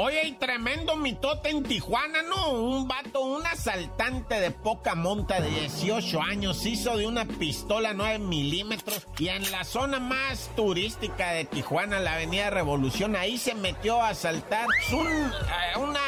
Oye, 0.04 0.26
y 0.26 0.32
tremendo 0.32 0.96
mitote 0.96 1.52
en 1.52 1.62
Tijuana, 1.62 2.24
¿no? 2.24 2.54
Un 2.54 2.88
vato, 2.88 3.22
un 3.22 3.46
asaltante 3.46 4.40
de 4.40 4.50
poca 4.50 4.96
monta 4.96 5.40
de 5.40 5.52
18 5.52 6.24
años 6.24 6.66
hizo 6.66 6.98
de 6.98 7.06
una 7.06 7.26
pistola 7.26 7.94
9 7.94 8.18
milímetros 8.18 9.06
y 9.20 9.28
en 9.28 9.52
la 9.52 9.64
zona 9.64 10.00
más 10.00 10.50
turística 10.56 11.34
de 11.34 11.46
Tijuana, 11.46 12.00
la 12.00 12.14
Avenida 12.14 12.50
Revolución, 12.50 13.16
ahí 13.16 13.38
se 13.38 13.54
metió 13.54 14.02
a 14.02 14.10
asaltar 14.10 14.66
un, 14.92 15.08
eh, 15.08 15.78
una, 15.78 16.00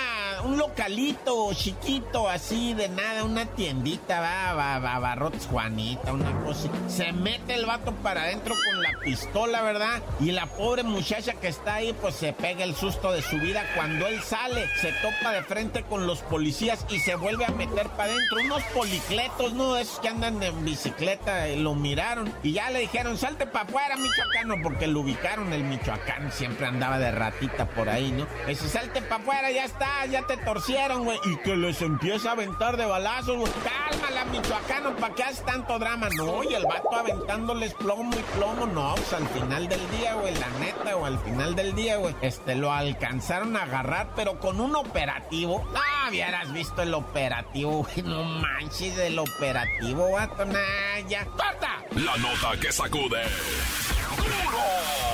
un 0.44 0.58
localito 0.58 1.52
chiquito 1.54 2.30
así 2.30 2.74
de 2.74 2.90
nada, 2.90 3.24
una 3.24 3.46
tiendita, 3.46 4.20
va, 4.20 4.54
va, 4.54 4.80
va, 4.80 5.00
Barrotes 5.00 5.48
Juanita, 5.48 6.14
una 6.14 6.32
cosa. 6.44 6.70
Se 6.88 7.12
mete 7.12 7.56
el 7.56 7.66
vato 7.66 7.94
para 7.94 8.24
adentro 8.24 8.54
con 8.54 8.82
la 8.82 9.00
pistola, 9.00 9.62
¿verdad? 9.62 10.02
Y 10.20 10.32
la 10.32 10.46
pobre 10.48 10.84
muchacha 10.84 11.34
que 11.34 11.48
está 11.48 11.76
ahí, 11.76 11.94
pues 11.94 12.16
se 12.16 12.34
pega 12.34 12.64
el 12.64 12.76
susto 12.76 13.12
de 13.12 13.22
su 13.22 13.38
vida 13.38 13.64
cuando 13.76 14.08
él 14.08 14.22
sale, 14.22 14.68
se 14.82 14.92
topa 14.94 15.32
de 15.32 15.44
frente 15.44 15.84
con 15.84 16.08
los 16.08 16.20
policías 16.20 16.86
y 16.90 17.00
se 17.00 17.16
vuelve 17.16 17.46
a 17.46 17.52
meter 17.52 17.88
para 17.90 18.12
adentro. 18.12 18.42
Unos 18.44 18.64
policletos, 18.74 19.54
¿no? 19.54 19.78
Esos 19.78 20.00
que 20.00 20.10
andan 20.10 20.42
en 20.44 20.66
bicicleta, 20.66 21.48
eh, 21.48 21.58
lo 21.58 21.76
miraron 21.76 22.34
y 22.44 22.54
ya 22.54 22.70
le 22.70 22.80
dijeron, 22.80 23.18
salte 23.18 23.46
para 23.46 23.66
afuera, 23.66 23.96
michoacano, 23.96 24.56
porque 24.62 24.88
lo 24.88 25.02
ubicaron. 25.02 25.54
El 25.54 25.64
michoacán 25.64 26.32
siempre 26.32 26.68
andaba 26.68 27.00
de 27.00 27.12
ratita 27.12 27.66
por 27.66 27.90
ahí, 27.90 28.12
¿no? 28.12 28.28
Dice, 28.48 28.68
salte 28.68 29.02
para 29.02 29.22
afuera, 29.22 29.52
ya 29.52 29.66
está, 29.66 30.06
ya 30.06 30.26
te 30.26 30.33
torcieron, 30.38 31.04
güey. 31.04 31.20
Y 31.26 31.38
que 31.38 31.56
les 31.56 31.82
empieza 31.82 32.30
a 32.30 32.32
aventar 32.34 32.78
de 32.78 32.86
balazos, 32.86 33.38
güey. 33.38 33.52
Cálmala, 33.64 34.26
michoacano, 34.26 34.96
¿para 34.96 35.16
qué 35.16 35.24
haces 35.24 35.46
tanto 35.46 35.80
drama? 35.80 36.10
No, 36.18 36.44
y 36.44 36.54
el 36.54 36.66
vato 36.66 36.96
aventándoles 36.96 37.74
plomo 37.74 38.12
y 38.14 38.38
plomo, 38.38 38.66
no, 38.66 38.96
pues 38.96 39.14
al 39.14 39.28
final 39.30 39.68
del 39.68 39.92
día, 39.92 40.14
güey, 40.16 40.34
la 40.36 40.50
neta, 40.60 40.96
o 40.96 41.06
al 41.06 41.20
final 41.20 41.56
del 41.56 41.76
día, 41.76 41.98
güey, 41.98 42.16
este, 42.22 42.56
lo 42.56 42.72
alcanzaron 42.72 43.56
a 43.58 43.64
agarrar, 43.64 44.10
pero 44.16 44.40
con 44.40 44.60
un 44.60 44.76
operativo. 44.76 45.68
Ah, 45.76 46.10
hubieras 46.10 46.52
visto 46.54 46.82
el 46.82 46.94
operativo, 46.94 47.84
güey. 47.84 48.02
No 48.04 48.24
manches 48.24 48.98
el 48.98 49.20
operativo, 49.20 50.12
vato. 50.12 50.46
Nah, 50.46 51.00
ya. 51.08 51.26
¡Corta! 51.26 51.84
La 51.92 52.18
nota 52.18 52.60
que 52.60 52.72
sacude. 52.72 53.24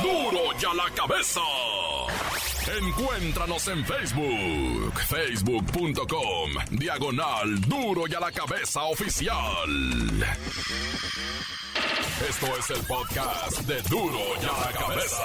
¡Duro! 0.02 0.32
¡Duro 0.32 0.60
ya 0.60 0.74
la 0.74 0.90
cabeza! 0.96 1.42
Encuéntranos 2.78 3.68
en 3.68 3.84
Facebook, 3.84 4.94
facebook.com, 5.08 6.52
diagonal 6.72 7.60
Duro 7.62 8.08
y 8.08 8.14
a 8.14 8.20
la 8.20 8.32
cabeza 8.32 8.84
oficial. 8.84 9.34
Esto 12.30 12.48
es 12.58 12.70
el 12.70 12.86
podcast 12.86 13.62
de 13.62 13.82
Duro 13.90 14.20
y 14.42 14.46
a 14.46 14.66
la 14.66 14.78
cabeza. 14.78 15.24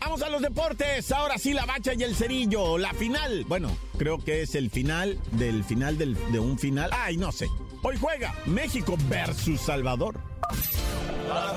Vamos 0.00 0.22
a 0.22 0.28
los 0.28 0.40
deportes. 0.40 1.10
Ahora 1.10 1.36
sí, 1.36 1.52
la 1.52 1.66
bacha 1.66 1.92
y 1.94 2.04
el 2.04 2.14
cerillo. 2.14 2.78
La 2.78 2.92
final. 2.94 3.44
Bueno, 3.48 3.76
creo 3.98 4.22
que 4.22 4.42
es 4.42 4.54
el 4.54 4.70
final 4.70 5.18
del 5.32 5.64
final 5.64 5.98
del, 5.98 6.16
de 6.30 6.38
un 6.38 6.58
final. 6.58 6.90
Ay, 6.92 7.16
no 7.16 7.32
sé. 7.32 7.48
Hoy 7.82 7.96
juega 8.00 8.34
México 8.46 8.96
versus 9.08 9.60
Salvador. 9.60 10.20
¡La 11.28 11.52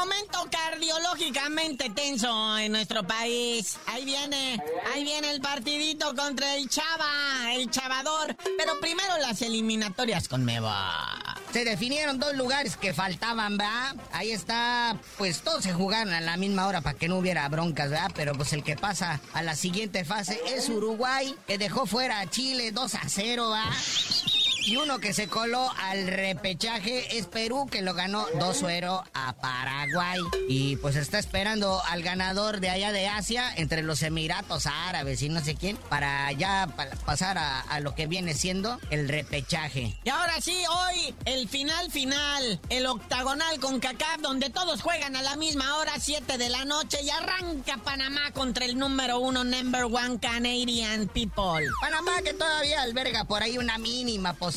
Momento 0.00 0.48
cardiológicamente 0.50 1.90
tenso 1.90 2.56
en 2.56 2.72
nuestro 2.72 3.06
país. 3.06 3.76
Ahí 3.84 4.06
viene, 4.06 4.58
ahí 4.94 5.04
viene 5.04 5.30
el 5.30 5.42
partidito 5.42 6.16
contra 6.16 6.56
el 6.56 6.70
Chava, 6.70 7.52
el 7.52 7.70
Chavador. 7.70 8.34
Pero 8.56 8.80
primero 8.80 9.18
las 9.18 9.42
eliminatorias 9.42 10.26
con 10.26 10.42
Meva. 10.42 11.36
Se 11.52 11.66
definieron 11.66 12.18
dos 12.18 12.34
lugares 12.34 12.78
que 12.78 12.94
faltaban, 12.94 13.58
¿verdad? 13.58 13.94
Ahí 14.12 14.30
está, 14.30 14.96
pues 15.18 15.42
todos 15.42 15.64
se 15.64 15.74
jugaron 15.74 16.14
a 16.14 16.22
la 16.22 16.38
misma 16.38 16.66
hora 16.66 16.80
para 16.80 16.96
que 16.96 17.06
no 17.06 17.18
hubiera 17.18 17.46
broncas, 17.50 17.90
¿verdad? 17.90 18.10
Pero 18.14 18.32
pues 18.32 18.54
el 18.54 18.64
que 18.64 18.76
pasa 18.76 19.20
a 19.34 19.42
la 19.42 19.54
siguiente 19.54 20.06
fase 20.06 20.40
es 20.46 20.70
Uruguay, 20.70 21.36
que 21.46 21.58
dejó 21.58 21.84
fuera 21.84 22.20
a 22.20 22.30
Chile 22.30 22.72
2 22.72 22.94
a 22.94 23.06
0, 23.06 23.50
¿verdad? 23.50 23.70
Y 24.66 24.76
uno 24.76 24.98
que 24.98 25.12
se 25.14 25.26
coló 25.28 25.70
al 25.78 26.06
repechaje 26.06 27.18
es 27.18 27.26
Perú, 27.26 27.66
que 27.70 27.82
lo 27.82 27.94
ganó 27.94 28.26
2-0 28.34 29.02
a 29.14 29.32
Paraguay. 29.34 30.20
Y 30.48 30.76
pues 30.76 30.96
está 30.96 31.18
esperando 31.18 31.82
al 31.86 32.02
ganador 32.02 32.60
de 32.60 32.70
allá 32.70 32.92
de 32.92 33.08
Asia, 33.08 33.52
entre 33.56 33.82
los 33.82 34.02
Emiratos 34.02 34.66
Árabes 34.66 35.22
y 35.22 35.28
no 35.28 35.42
sé 35.42 35.54
quién, 35.54 35.76
para 35.76 36.30
ya 36.32 36.68
pa- 36.76 36.88
pasar 37.04 37.38
a, 37.38 37.60
a 37.60 37.80
lo 37.80 37.94
que 37.94 38.06
viene 38.06 38.34
siendo 38.34 38.78
el 38.90 39.08
repechaje. 39.08 39.96
Y 40.04 40.08
ahora 40.10 40.40
sí, 40.40 40.56
hoy 40.68 41.14
el 41.24 41.48
final 41.48 41.90
final, 41.90 42.60
el 42.68 42.86
octagonal 42.86 43.58
con 43.60 43.80
CACAF, 43.80 44.20
donde 44.20 44.50
todos 44.50 44.82
juegan 44.82 45.16
a 45.16 45.22
la 45.22 45.36
misma 45.36 45.76
hora, 45.78 45.92
7 45.98 46.38
de 46.38 46.48
la 46.48 46.64
noche, 46.64 46.98
y 47.02 47.10
arranca 47.10 47.78
Panamá 47.78 48.30
contra 48.32 48.64
el 48.66 48.78
número 48.78 49.18
uno, 49.18 49.42
number 49.44 49.84
one 49.84 50.18
Canadian 50.20 51.08
people. 51.08 51.66
Panamá 51.80 52.12
que 52.22 52.34
todavía 52.34 52.82
alberga 52.82 53.24
por 53.24 53.42
ahí 53.42 53.58
una 53.58 53.78
mínima 53.78 54.34
posibilidad, 54.34 54.49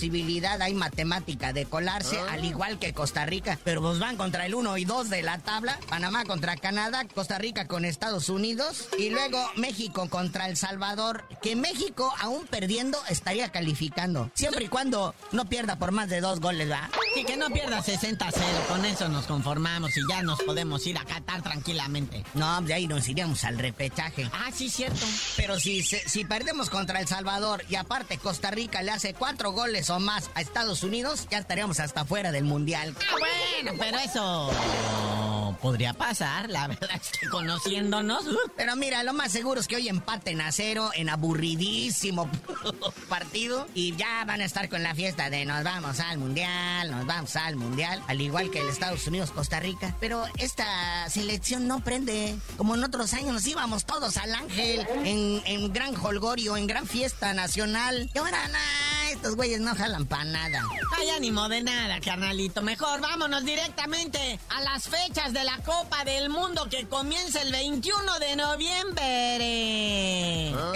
hay 0.61 0.73
matemática 0.73 1.53
de 1.53 1.65
colarse, 1.65 2.19
al 2.29 2.43
igual 2.43 2.79
que 2.79 2.93
Costa 2.93 3.25
Rica, 3.25 3.59
pero 3.63 3.81
pues 3.81 3.99
van 3.99 4.17
contra 4.17 4.45
el 4.45 4.55
1 4.55 4.77
y 4.77 4.85
2 4.85 5.09
de 5.09 5.21
la 5.21 5.37
tabla, 5.39 5.79
Panamá 5.89 6.25
contra 6.25 6.55
Canadá, 6.57 7.05
Costa 7.13 7.37
Rica 7.37 7.67
con 7.67 7.85
Estados 7.85 8.29
Unidos 8.29 8.89
y 8.97 9.09
luego 9.09 9.39
México 9.55 10.09
contra 10.09 10.47
El 10.47 10.57
Salvador, 10.57 11.25
que 11.41 11.55
México 11.55 12.13
aún 12.19 12.45
perdiendo 12.47 12.97
estaría 13.09 13.49
calificando, 13.49 14.31
siempre 14.33 14.65
y 14.65 14.67
cuando 14.67 15.13
no 15.31 15.45
pierda 15.45 15.77
por 15.77 15.91
más 15.91 16.09
de 16.09 16.21
dos 16.21 16.39
goles, 16.39 16.69
¿va? 16.69 16.89
Sí, 17.15 17.23
que 17.23 17.37
no 17.37 17.49
pierda 17.49 17.83
60-0, 17.83 18.33
con 18.67 18.85
eso 18.85 19.07
nos 19.09 19.25
conformamos 19.25 19.95
y 19.97 20.01
ya 20.09 20.21
nos 20.21 20.41
podemos 20.41 20.85
ir 20.87 20.97
a 20.97 21.05
Qatar 21.05 21.41
tranquilamente. 21.43 22.23
No, 22.33 22.61
de 22.61 22.73
ahí 22.73 22.87
nos 22.87 23.07
iríamos 23.07 23.43
al 23.43 23.59
repechaje. 23.59 24.29
Ah, 24.33 24.49
sí, 24.53 24.69
cierto. 24.69 25.05
Pero 25.37 25.59
si, 25.59 25.83
si 25.83 26.25
perdemos 26.25 26.69
contra 26.69 26.99
El 26.99 27.07
Salvador 27.07 27.63
y 27.69 27.75
aparte 27.75 28.17
Costa 28.17 28.51
Rica 28.51 28.81
le 28.81 28.91
hace 28.91 29.13
cuatro 29.13 29.51
goles 29.51 29.82
o 29.89 29.99
más 29.99 30.29
a 30.35 30.41
Estados 30.41 30.83
Unidos, 30.83 31.27
ya 31.29 31.37
estaríamos 31.37 31.79
hasta 31.79 32.05
fuera 32.05 32.31
del 32.31 32.43
Mundial. 32.43 32.95
Ah, 33.11 33.15
bueno, 33.19 33.77
pero 33.79 33.97
eso 33.99 34.51
podría 35.63 35.93
pasar, 35.93 36.49
la 36.49 36.67
verdad 36.67 36.89
es 36.93 37.17
que 37.17 37.27
conociéndonos. 37.27 38.27
Uh. 38.27 38.37
Pero 38.57 38.75
mira, 38.75 39.01
lo 39.03 39.13
más 39.13 39.31
seguro 39.31 39.61
es 39.61 39.67
que 39.67 39.77
hoy 39.77 39.87
empaten 39.87 40.41
a 40.41 40.51
cero 40.51 40.91
en 40.93 41.09
aburridísimo 41.09 42.29
partido 43.09 43.65
y 43.73 43.95
ya 43.95 44.25
van 44.25 44.41
a 44.41 44.45
estar 44.45 44.67
con 44.67 44.83
la 44.83 44.93
fiesta 44.93 45.29
de 45.29 45.45
nos 45.45 45.63
vamos 45.63 46.01
al 46.01 46.17
mundial, 46.17 46.91
nos 46.91 47.05
vamos 47.05 47.35
al 47.37 47.55
mundial, 47.55 48.01
al 48.07 48.19
igual 48.19 48.51
que 48.51 48.59
el 48.59 48.67
Estados 48.67 49.07
Unidos, 49.07 49.31
Costa 49.31 49.61
Rica. 49.61 49.95
Pero 50.01 50.25
esta 50.37 51.09
selección 51.09 51.67
no 51.67 51.79
prende. 51.79 52.35
Como 52.57 52.75
en 52.75 52.83
otros 52.83 53.13
años 53.13 53.33
nos 53.33 53.47
íbamos 53.47 53.85
todos 53.85 54.17
al 54.17 54.33
Ángel 54.35 54.85
en, 55.05 55.41
en 55.45 55.71
gran 55.71 55.95
holgorio, 55.95 56.57
en 56.57 56.67
gran 56.67 56.85
fiesta 56.85 57.33
nacional. 57.33 58.09
Y 58.13 58.17
ahora 58.17 58.47
nada, 58.49 58.59
estos 59.23 59.37
güeyes 59.37 59.61
no 59.61 59.73
jalan 59.73 60.05
para 60.05 60.25
nada. 60.25 60.61
Ay, 60.97 61.09
ánimo 61.11 61.47
de 61.47 61.63
nada, 61.63 62.01
carnalito. 62.01 62.61
Mejor 62.61 62.99
vámonos 62.99 63.45
directamente 63.45 64.37
a 64.49 64.59
las 64.59 64.89
fechas 64.89 65.31
de 65.31 65.45
la 65.45 65.59
Copa 65.59 66.03
del 66.03 66.27
Mundo 66.29 66.67
que 66.69 66.85
comienza 66.89 67.41
el 67.41 67.53
21 67.53 68.19
de 68.19 68.35
noviembre. 68.35 69.53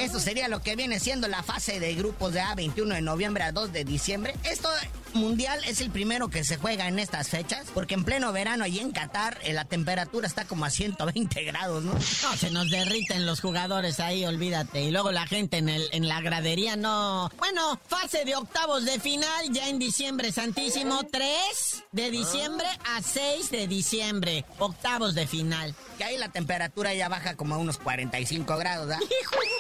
Eso 0.02 0.22
sería 0.22 0.48
lo 0.48 0.62
que 0.62 0.78
viene 0.78 1.02
siendo 1.02 1.28
la 1.28 1.44
fase 1.44 1.82
de 1.82 1.94
grupos 1.96 2.32
de 2.32 2.40
A 2.40 2.56
21 2.56 2.96
de 2.96 3.02
noviembre 3.02 3.44
a 3.44 3.52
2 3.52 3.74
de 3.74 3.84
diciembre. 3.84 4.34
Esto 4.46 4.70
mundial 5.14 5.60
es 5.66 5.82
el 5.82 5.90
primero 5.90 6.30
que 6.30 6.44
se 6.44 6.58
juega 6.58 6.88
en 6.88 7.00
estas 7.00 7.30
fechas, 7.30 7.66
porque 7.74 7.96
en 7.96 8.04
pleno 8.04 8.32
verano 8.32 8.64
allí 8.64 8.80
en 8.80 8.92
Qatar 8.92 9.40
eh, 9.44 9.52
la 9.54 9.66
temperatura 9.66 10.28
está 10.28 10.46
como 10.46 10.64
a 10.66 10.70
120 10.70 11.44
grados, 11.44 11.84
¿no? 11.84 11.94
No, 11.94 12.38
se 12.38 12.52
nos 12.52 12.70
derriten 12.70 13.26
los 13.26 13.42
jugadores 13.42 14.00
ahí, 14.00 14.26
olvídate. 14.26 14.84
Y 14.84 14.92
luego 14.92 15.12
la 15.12 15.28
gente 15.28 15.58
en, 15.58 15.70
el, 15.70 15.90
en 15.92 16.08
la 16.08 16.22
gradería 16.22 16.76
no... 16.76 17.30
Bueno, 17.38 17.80
fase 17.88 18.24
de 18.26 18.36
octavos 18.38 18.86
de 18.86 19.00
final 19.00 19.52
ya 19.52 19.68
en 19.68 19.80
diciembre 19.80 20.32
santísimo, 20.32 21.04
3 21.12 21.84
de 21.92 22.12
diciembre 22.12 22.68
a 22.86 23.02
6 23.02 23.50
de 23.50 23.68
diciembre, 23.68 24.46
octavos 24.60 25.16
de 25.16 25.26
final. 25.26 25.74
Que 25.98 26.04
ahí 26.04 26.18
la 26.18 26.30
temperatura 26.30 26.94
ya 26.94 27.10
baja 27.10 27.36
como 27.36 27.56
a 27.56 27.58
unos 27.58 27.78
45 27.78 28.58
grados, 28.58 28.92
¿ah? 28.92 29.00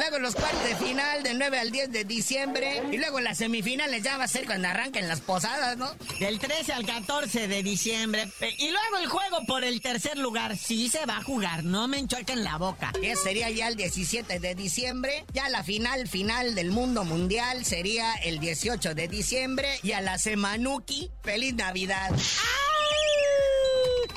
Luego 0.00 0.18
los 0.18 0.34
cuartos 0.34 0.64
de 0.64 0.76
final 0.76 1.22
de 1.22 1.34
9 1.34 1.58
al 1.58 1.70
10 1.70 1.92
de 1.92 2.04
diciembre. 2.04 2.82
Y 2.90 2.96
luego 2.96 3.20
las 3.20 3.36
semifinales 3.36 4.02
ya 4.02 4.16
va 4.16 4.24
a 4.24 4.28
ser 4.28 4.46
cuando 4.46 4.66
arranquen 4.66 5.06
las 5.08 5.20
posadas, 5.20 5.76
¿no? 5.76 5.90
Del 6.18 6.38
13 6.38 6.72
al 6.72 6.86
14 6.86 7.48
de 7.48 7.62
diciembre. 7.62 8.26
Y 8.56 8.70
luego 8.70 8.96
el 8.98 9.08
juego 9.08 9.44
por 9.46 9.62
el 9.62 9.82
tercer 9.82 10.16
lugar. 10.16 10.56
Sí 10.56 10.88
se 10.88 11.04
va 11.04 11.18
a 11.18 11.22
jugar, 11.22 11.64
no 11.64 11.86
me 11.86 11.98
enchuequen 11.98 12.44
la 12.44 12.56
boca. 12.56 12.92
Que 12.98 13.14
sería 13.14 13.50
ya 13.50 13.68
el 13.68 13.76
17 13.76 14.40
de 14.40 14.54
diciembre. 14.54 15.26
Ya 15.34 15.50
la 15.50 15.62
final 15.64 16.08
final 16.08 16.54
del 16.54 16.70
mundo 16.70 17.04
mundial 17.04 17.66
sería 17.66 18.14
el 18.14 18.40
18 18.40 18.94
de 18.94 19.06
diciembre. 19.06 19.80
Y 19.82 19.92
a 19.92 20.00
la 20.00 20.16
Semanuki, 20.16 21.10
feliz 21.22 21.52
Navidad. 21.52 22.10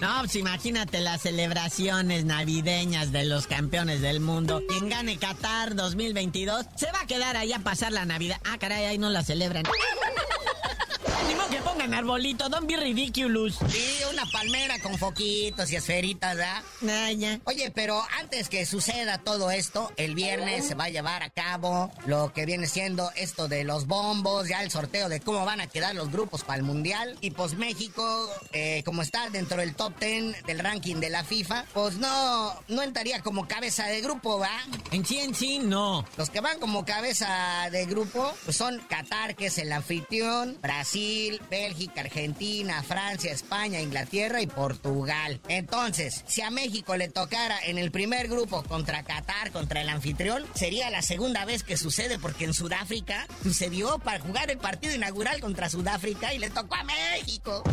No, 0.03 0.19
pues 0.19 0.35
imagínate 0.35 0.99
las 0.99 1.21
celebraciones 1.21 2.25
navideñas 2.25 3.13
de 3.13 3.23
los 3.23 3.47
campeones 3.47 4.01
del 4.01 4.19
mundo. 4.19 4.61
Quien 4.67 4.89
gane 4.89 5.15
Qatar 5.15 5.75
2022 5.75 6.65
se 6.75 6.91
va 6.91 6.99
a 7.03 7.07
quedar 7.07 7.37
ahí 7.37 7.53
a 7.53 7.59
pasar 7.59 7.93
la 7.93 8.03
Navidad. 8.03 8.35
Ah, 8.43 8.57
caray, 8.59 8.83
ahí 8.83 8.97
no 8.97 9.09
la 9.09 9.23
celebran. 9.23 9.63
Pongan 11.83 11.99
arbolito, 11.99 12.47
don't 12.47 12.65
be 12.65 12.77
ridiculous. 12.77 13.57
Sí, 13.67 13.97
una 14.09 14.25
palmera 14.27 14.79
con 14.79 14.97
foquitos 14.97 15.69
y 15.69 15.75
esferitas, 15.75 16.37
¿verdad? 16.37 16.63
Ah, 16.87 17.11
ya. 17.11 17.41
Oye, 17.43 17.71
pero 17.71 18.01
antes 18.21 18.47
que 18.47 18.65
suceda 18.65 19.17
todo 19.17 19.51
esto, 19.51 19.91
el 19.97 20.15
viernes 20.15 20.65
se 20.65 20.75
va 20.75 20.85
a 20.85 20.89
llevar 20.89 21.23
a 21.23 21.29
cabo 21.29 21.91
lo 22.05 22.31
que 22.31 22.45
viene 22.45 22.67
siendo 22.67 23.11
esto 23.17 23.49
de 23.49 23.65
los 23.65 23.85
bombos, 23.85 24.47
ya 24.47 24.63
el 24.63 24.71
sorteo 24.71 25.09
de 25.09 25.19
cómo 25.19 25.43
van 25.43 25.59
a 25.59 25.67
quedar 25.67 25.93
los 25.93 26.09
grupos 26.09 26.45
para 26.45 26.55
el 26.55 26.63
Mundial. 26.63 27.17
Y 27.19 27.31
pues 27.31 27.55
México, 27.55 28.29
eh, 28.53 28.81
como 28.85 29.01
está 29.01 29.29
dentro 29.29 29.57
del 29.57 29.75
top 29.75 29.99
10 29.99 30.45
del 30.45 30.59
ranking 30.59 31.01
de 31.01 31.09
la 31.09 31.25
FIFA, 31.25 31.65
pues 31.73 31.97
no, 31.97 32.53
no 32.69 32.81
entraría 32.81 33.21
como 33.21 33.45
cabeza 33.45 33.87
de 33.87 33.99
grupo, 33.99 34.39
¿va? 34.39 34.57
En 34.91 35.05
sí, 35.05 35.17
en 35.19 35.35
sí, 35.35 35.59
no. 35.59 36.05
Los 36.15 36.29
que 36.29 36.39
van 36.39 36.59
como 36.59 36.85
cabeza 36.85 37.67
de 37.73 37.85
grupo 37.87 38.33
pues 38.45 38.55
son 38.55 38.79
Qatar, 38.87 39.35
que 39.35 39.47
es 39.47 39.57
el 39.57 39.73
anfitrión, 39.73 40.57
Brasil, 40.61 41.41
Bélgica, 41.49 41.72
Argentina, 41.95 42.83
Francia, 42.83 43.31
España, 43.31 43.81
Inglaterra 43.81 44.41
y 44.41 44.47
Portugal. 44.47 45.39
Entonces, 45.47 46.23
si 46.27 46.41
a 46.41 46.49
México 46.49 46.95
le 46.95 47.09
tocara 47.09 47.57
en 47.65 47.77
el 47.77 47.91
primer 47.91 48.27
grupo 48.27 48.63
contra 48.63 49.03
Qatar, 49.03 49.51
contra 49.51 49.81
el 49.81 49.89
anfitrión, 49.89 50.45
sería 50.53 50.89
la 50.89 51.01
segunda 51.01 51.45
vez 51.45 51.63
que 51.63 51.77
sucede 51.77 52.19
porque 52.19 52.45
en 52.45 52.53
Sudáfrica 52.53 53.27
sucedió 53.41 53.99
para 53.99 54.19
jugar 54.19 54.51
el 54.51 54.57
partido 54.57 54.93
inaugural 54.93 55.41
contra 55.41 55.69
Sudáfrica 55.69 56.33
y 56.33 56.39
le 56.39 56.49
tocó 56.49 56.75
a 56.75 56.83
México. 56.83 57.63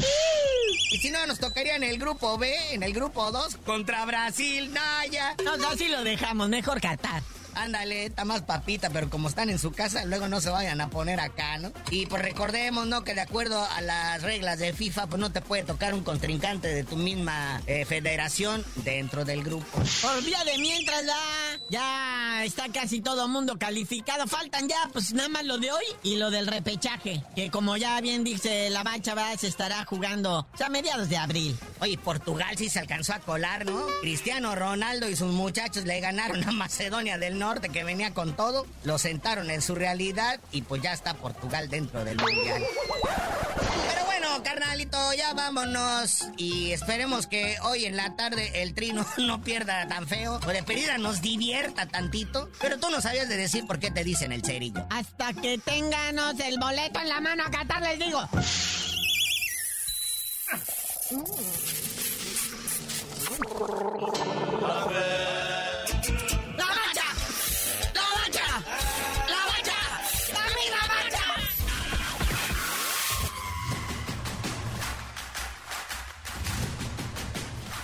Y 0.93 0.99
si 0.99 1.11
no, 1.11 1.27
nos 1.27 1.39
tocaría 1.39 1.77
en 1.77 1.85
el 1.85 1.99
grupo 1.99 2.39
B, 2.39 2.55
en 2.73 2.83
el 2.83 2.93
grupo 2.93 3.31
2, 3.31 3.57
contra 3.65 4.05
Brasil, 4.05 4.73
Naya. 4.73 5.37
No, 5.45 5.57
no, 5.57 5.69
así 5.69 5.89
lo 5.89 6.03
dejamos, 6.05 6.49
mejor 6.49 6.81
Qatar. 6.81 7.23
Ándale, 7.61 8.07
está 8.07 8.25
más 8.25 8.41
papita, 8.41 8.89
pero 8.89 9.11
como 9.11 9.29
están 9.29 9.51
en 9.51 9.59
su 9.59 9.71
casa, 9.71 10.07
luego 10.07 10.29
no 10.29 10.41
se 10.41 10.49
vayan 10.49 10.81
a 10.81 10.89
poner 10.89 11.21
acá, 11.21 11.59
¿no? 11.59 11.71
Y 11.91 12.07
pues 12.07 12.23
recordemos, 12.23 12.87
¿no? 12.87 13.05
Que 13.05 13.15
de 13.15 13.21
acuerdo 13.21 13.63
a 13.63 13.83
las 13.83 14.23
reglas 14.23 14.59
de 14.59 14.73
FIFA, 14.73 15.09
pues 15.09 15.21
no 15.21 15.31
te 15.31 15.43
puede 15.43 15.63
tocar 15.65 15.93
un 15.93 16.03
contrincante 16.03 16.69
de 16.69 16.85
tu 16.85 16.97
misma 16.97 17.61
eh, 17.67 17.85
federación 17.85 18.65
dentro 18.77 19.27
del 19.27 19.43
grupo. 19.43 19.67
Por 20.01 20.25
vía 20.25 20.43
de 20.45 20.57
mientras 20.57 21.05
ya, 21.05 21.61
ya 21.69 22.45
está 22.47 22.71
casi 22.73 23.03
todo 23.03 23.29
mundo 23.29 23.59
calificado. 23.59 24.27
Faltan 24.27 24.67
ya, 24.67 24.89
pues 24.91 25.13
nada 25.13 25.29
más 25.29 25.45
lo 25.45 25.59
de 25.59 25.71
hoy 25.71 25.85
y 26.03 26.17
lo 26.17 26.31
del 26.31 26.47
repechaje. 26.47 27.23
Que 27.37 27.51
como 27.51 27.77
ya 27.77 28.01
bien 28.01 28.25
dice 28.25 28.71
la 28.71 28.83
bacha, 28.85 29.15
va, 29.15 29.37
se 29.37 29.49
estará 29.49 29.85
jugando 29.85 30.49
a 30.59 30.69
mediados 30.71 31.11
de 31.11 31.19
abril. 31.19 31.59
Oye, 31.81 31.99
Portugal 31.99 32.57
sí 32.57 32.71
se 32.71 32.79
alcanzó 32.79 33.13
a 33.13 33.19
colar, 33.19 33.67
¿no? 33.67 33.85
Cristiano 34.01 34.55
Ronaldo 34.55 35.11
y 35.11 35.15
sus 35.15 35.31
muchachos 35.31 35.85
le 35.85 36.01
ganaron 36.01 36.43
a 36.49 36.53
Macedonia 36.53 37.19
del 37.19 37.39
Norte 37.39 37.50
que 37.59 37.83
venía 37.83 38.15
con 38.15 38.37
todo, 38.37 38.65
lo 38.85 38.97
sentaron 38.99 39.51
en 39.51 39.61
su 39.61 39.75
realidad 39.75 40.39
y 40.53 40.63
pues 40.63 40.83
ya 40.83 40.93
está 40.93 41.15
Portugal 41.15 41.69
dentro 41.69 42.05
del 42.05 42.17
mundial. 42.17 42.63
Pero 43.89 44.05
bueno, 44.07 44.43
carnalito, 44.45 45.13
ya 45.15 45.35
vámonos 45.35 46.29
y 46.37 46.71
esperemos 46.71 47.27
que 47.27 47.57
hoy 47.63 47.87
en 47.87 47.97
la 47.97 48.15
tarde 48.15 48.63
el 48.63 48.73
trino 48.73 49.05
no 49.19 49.43
pierda 49.43 49.89
tan 49.89 50.07
feo 50.07 50.39
o 50.47 50.47
de 50.47 50.63
pedida 50.63 50.97
nos 50.99 51.23
divierta 51.23 51.87
tantito. 51.87 52.49
Pero 52.61 52.79
tú 52.79 52.89
no 52.89 53.01
sabías 53.01 53.29
de 53.29 53.37
decir 53.37 53.67
por 53.67 53.81
qué 53.81 53.91
te 53.91 54.05
dicen 54.05 54.31
el 54.31 54.45
cerillo. 54.45 54.87
Hasta 54.91 55.33
que 55.33 55.59
tenganos 55.59 56.39
el 56.39 56.57
boleto 56.59 57.01
en 57.01 57.09
la 57.09 57.21
mano 57.21 57.45
a 57.45 57.51
Qatar, 57.51 57.83
les 57.83 57.99
digo. 57.99 58.29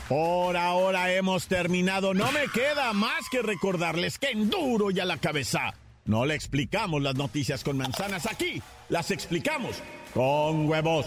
Por 0.09 0.57
ahora 0.57 1.13
hemos 1.13 1.49
terminado. 1.49 2.15
No 2.15 2.31
me 2.31 2.47
queda 2.49 2.93
más 2.93 3.29
que 3.29 3.43
recordarles 3.43 4.19
que 4.19 4.31
en 4.31 4.49
duro 4.49 4.91
y 4.91 5.01
a 5.01 5.05
la 5.05 5.17
cabeza. 5.17 5.75
No 6.05 6.25
le 6.25 6.37
explicamos 6.37 7.03
las 7.03 7.17
noticias 7.17 7.65
con 7.65 7.77
manzanas 7.77 8.27
aquí. 8.27 8.63
Las 8.89 9.11
explicamos 9.11 9.83
con 10.15 10.69
huevos. 10.69 11.07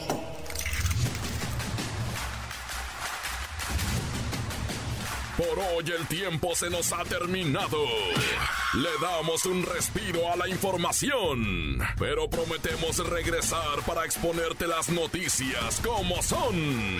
Por 5.38 5.58
hoy 5.58 5.86
el 5.98 6.06
tiempo 6.08 6.54
se 6.54 6.70
nos 6.70 6.92
ha 6.92 7.06
terminado. 7.06 7.82
Le 8.74 8.90
damos 9.02 9.46
un 9.46 9.64
respiro 9.64 10.30
a 10.30 10.36
la 10.36 10.50
información, 10.50 11.80
pero 11.98 12.30
prometemos 12.30 12.98
regresar 13.10 13.80
para 13.88 14.04
exponerte 14.04 14.68
las 14.68 14.90
noticias 14.90 15.80
como 15.82 16.22
son. 16.22 17.00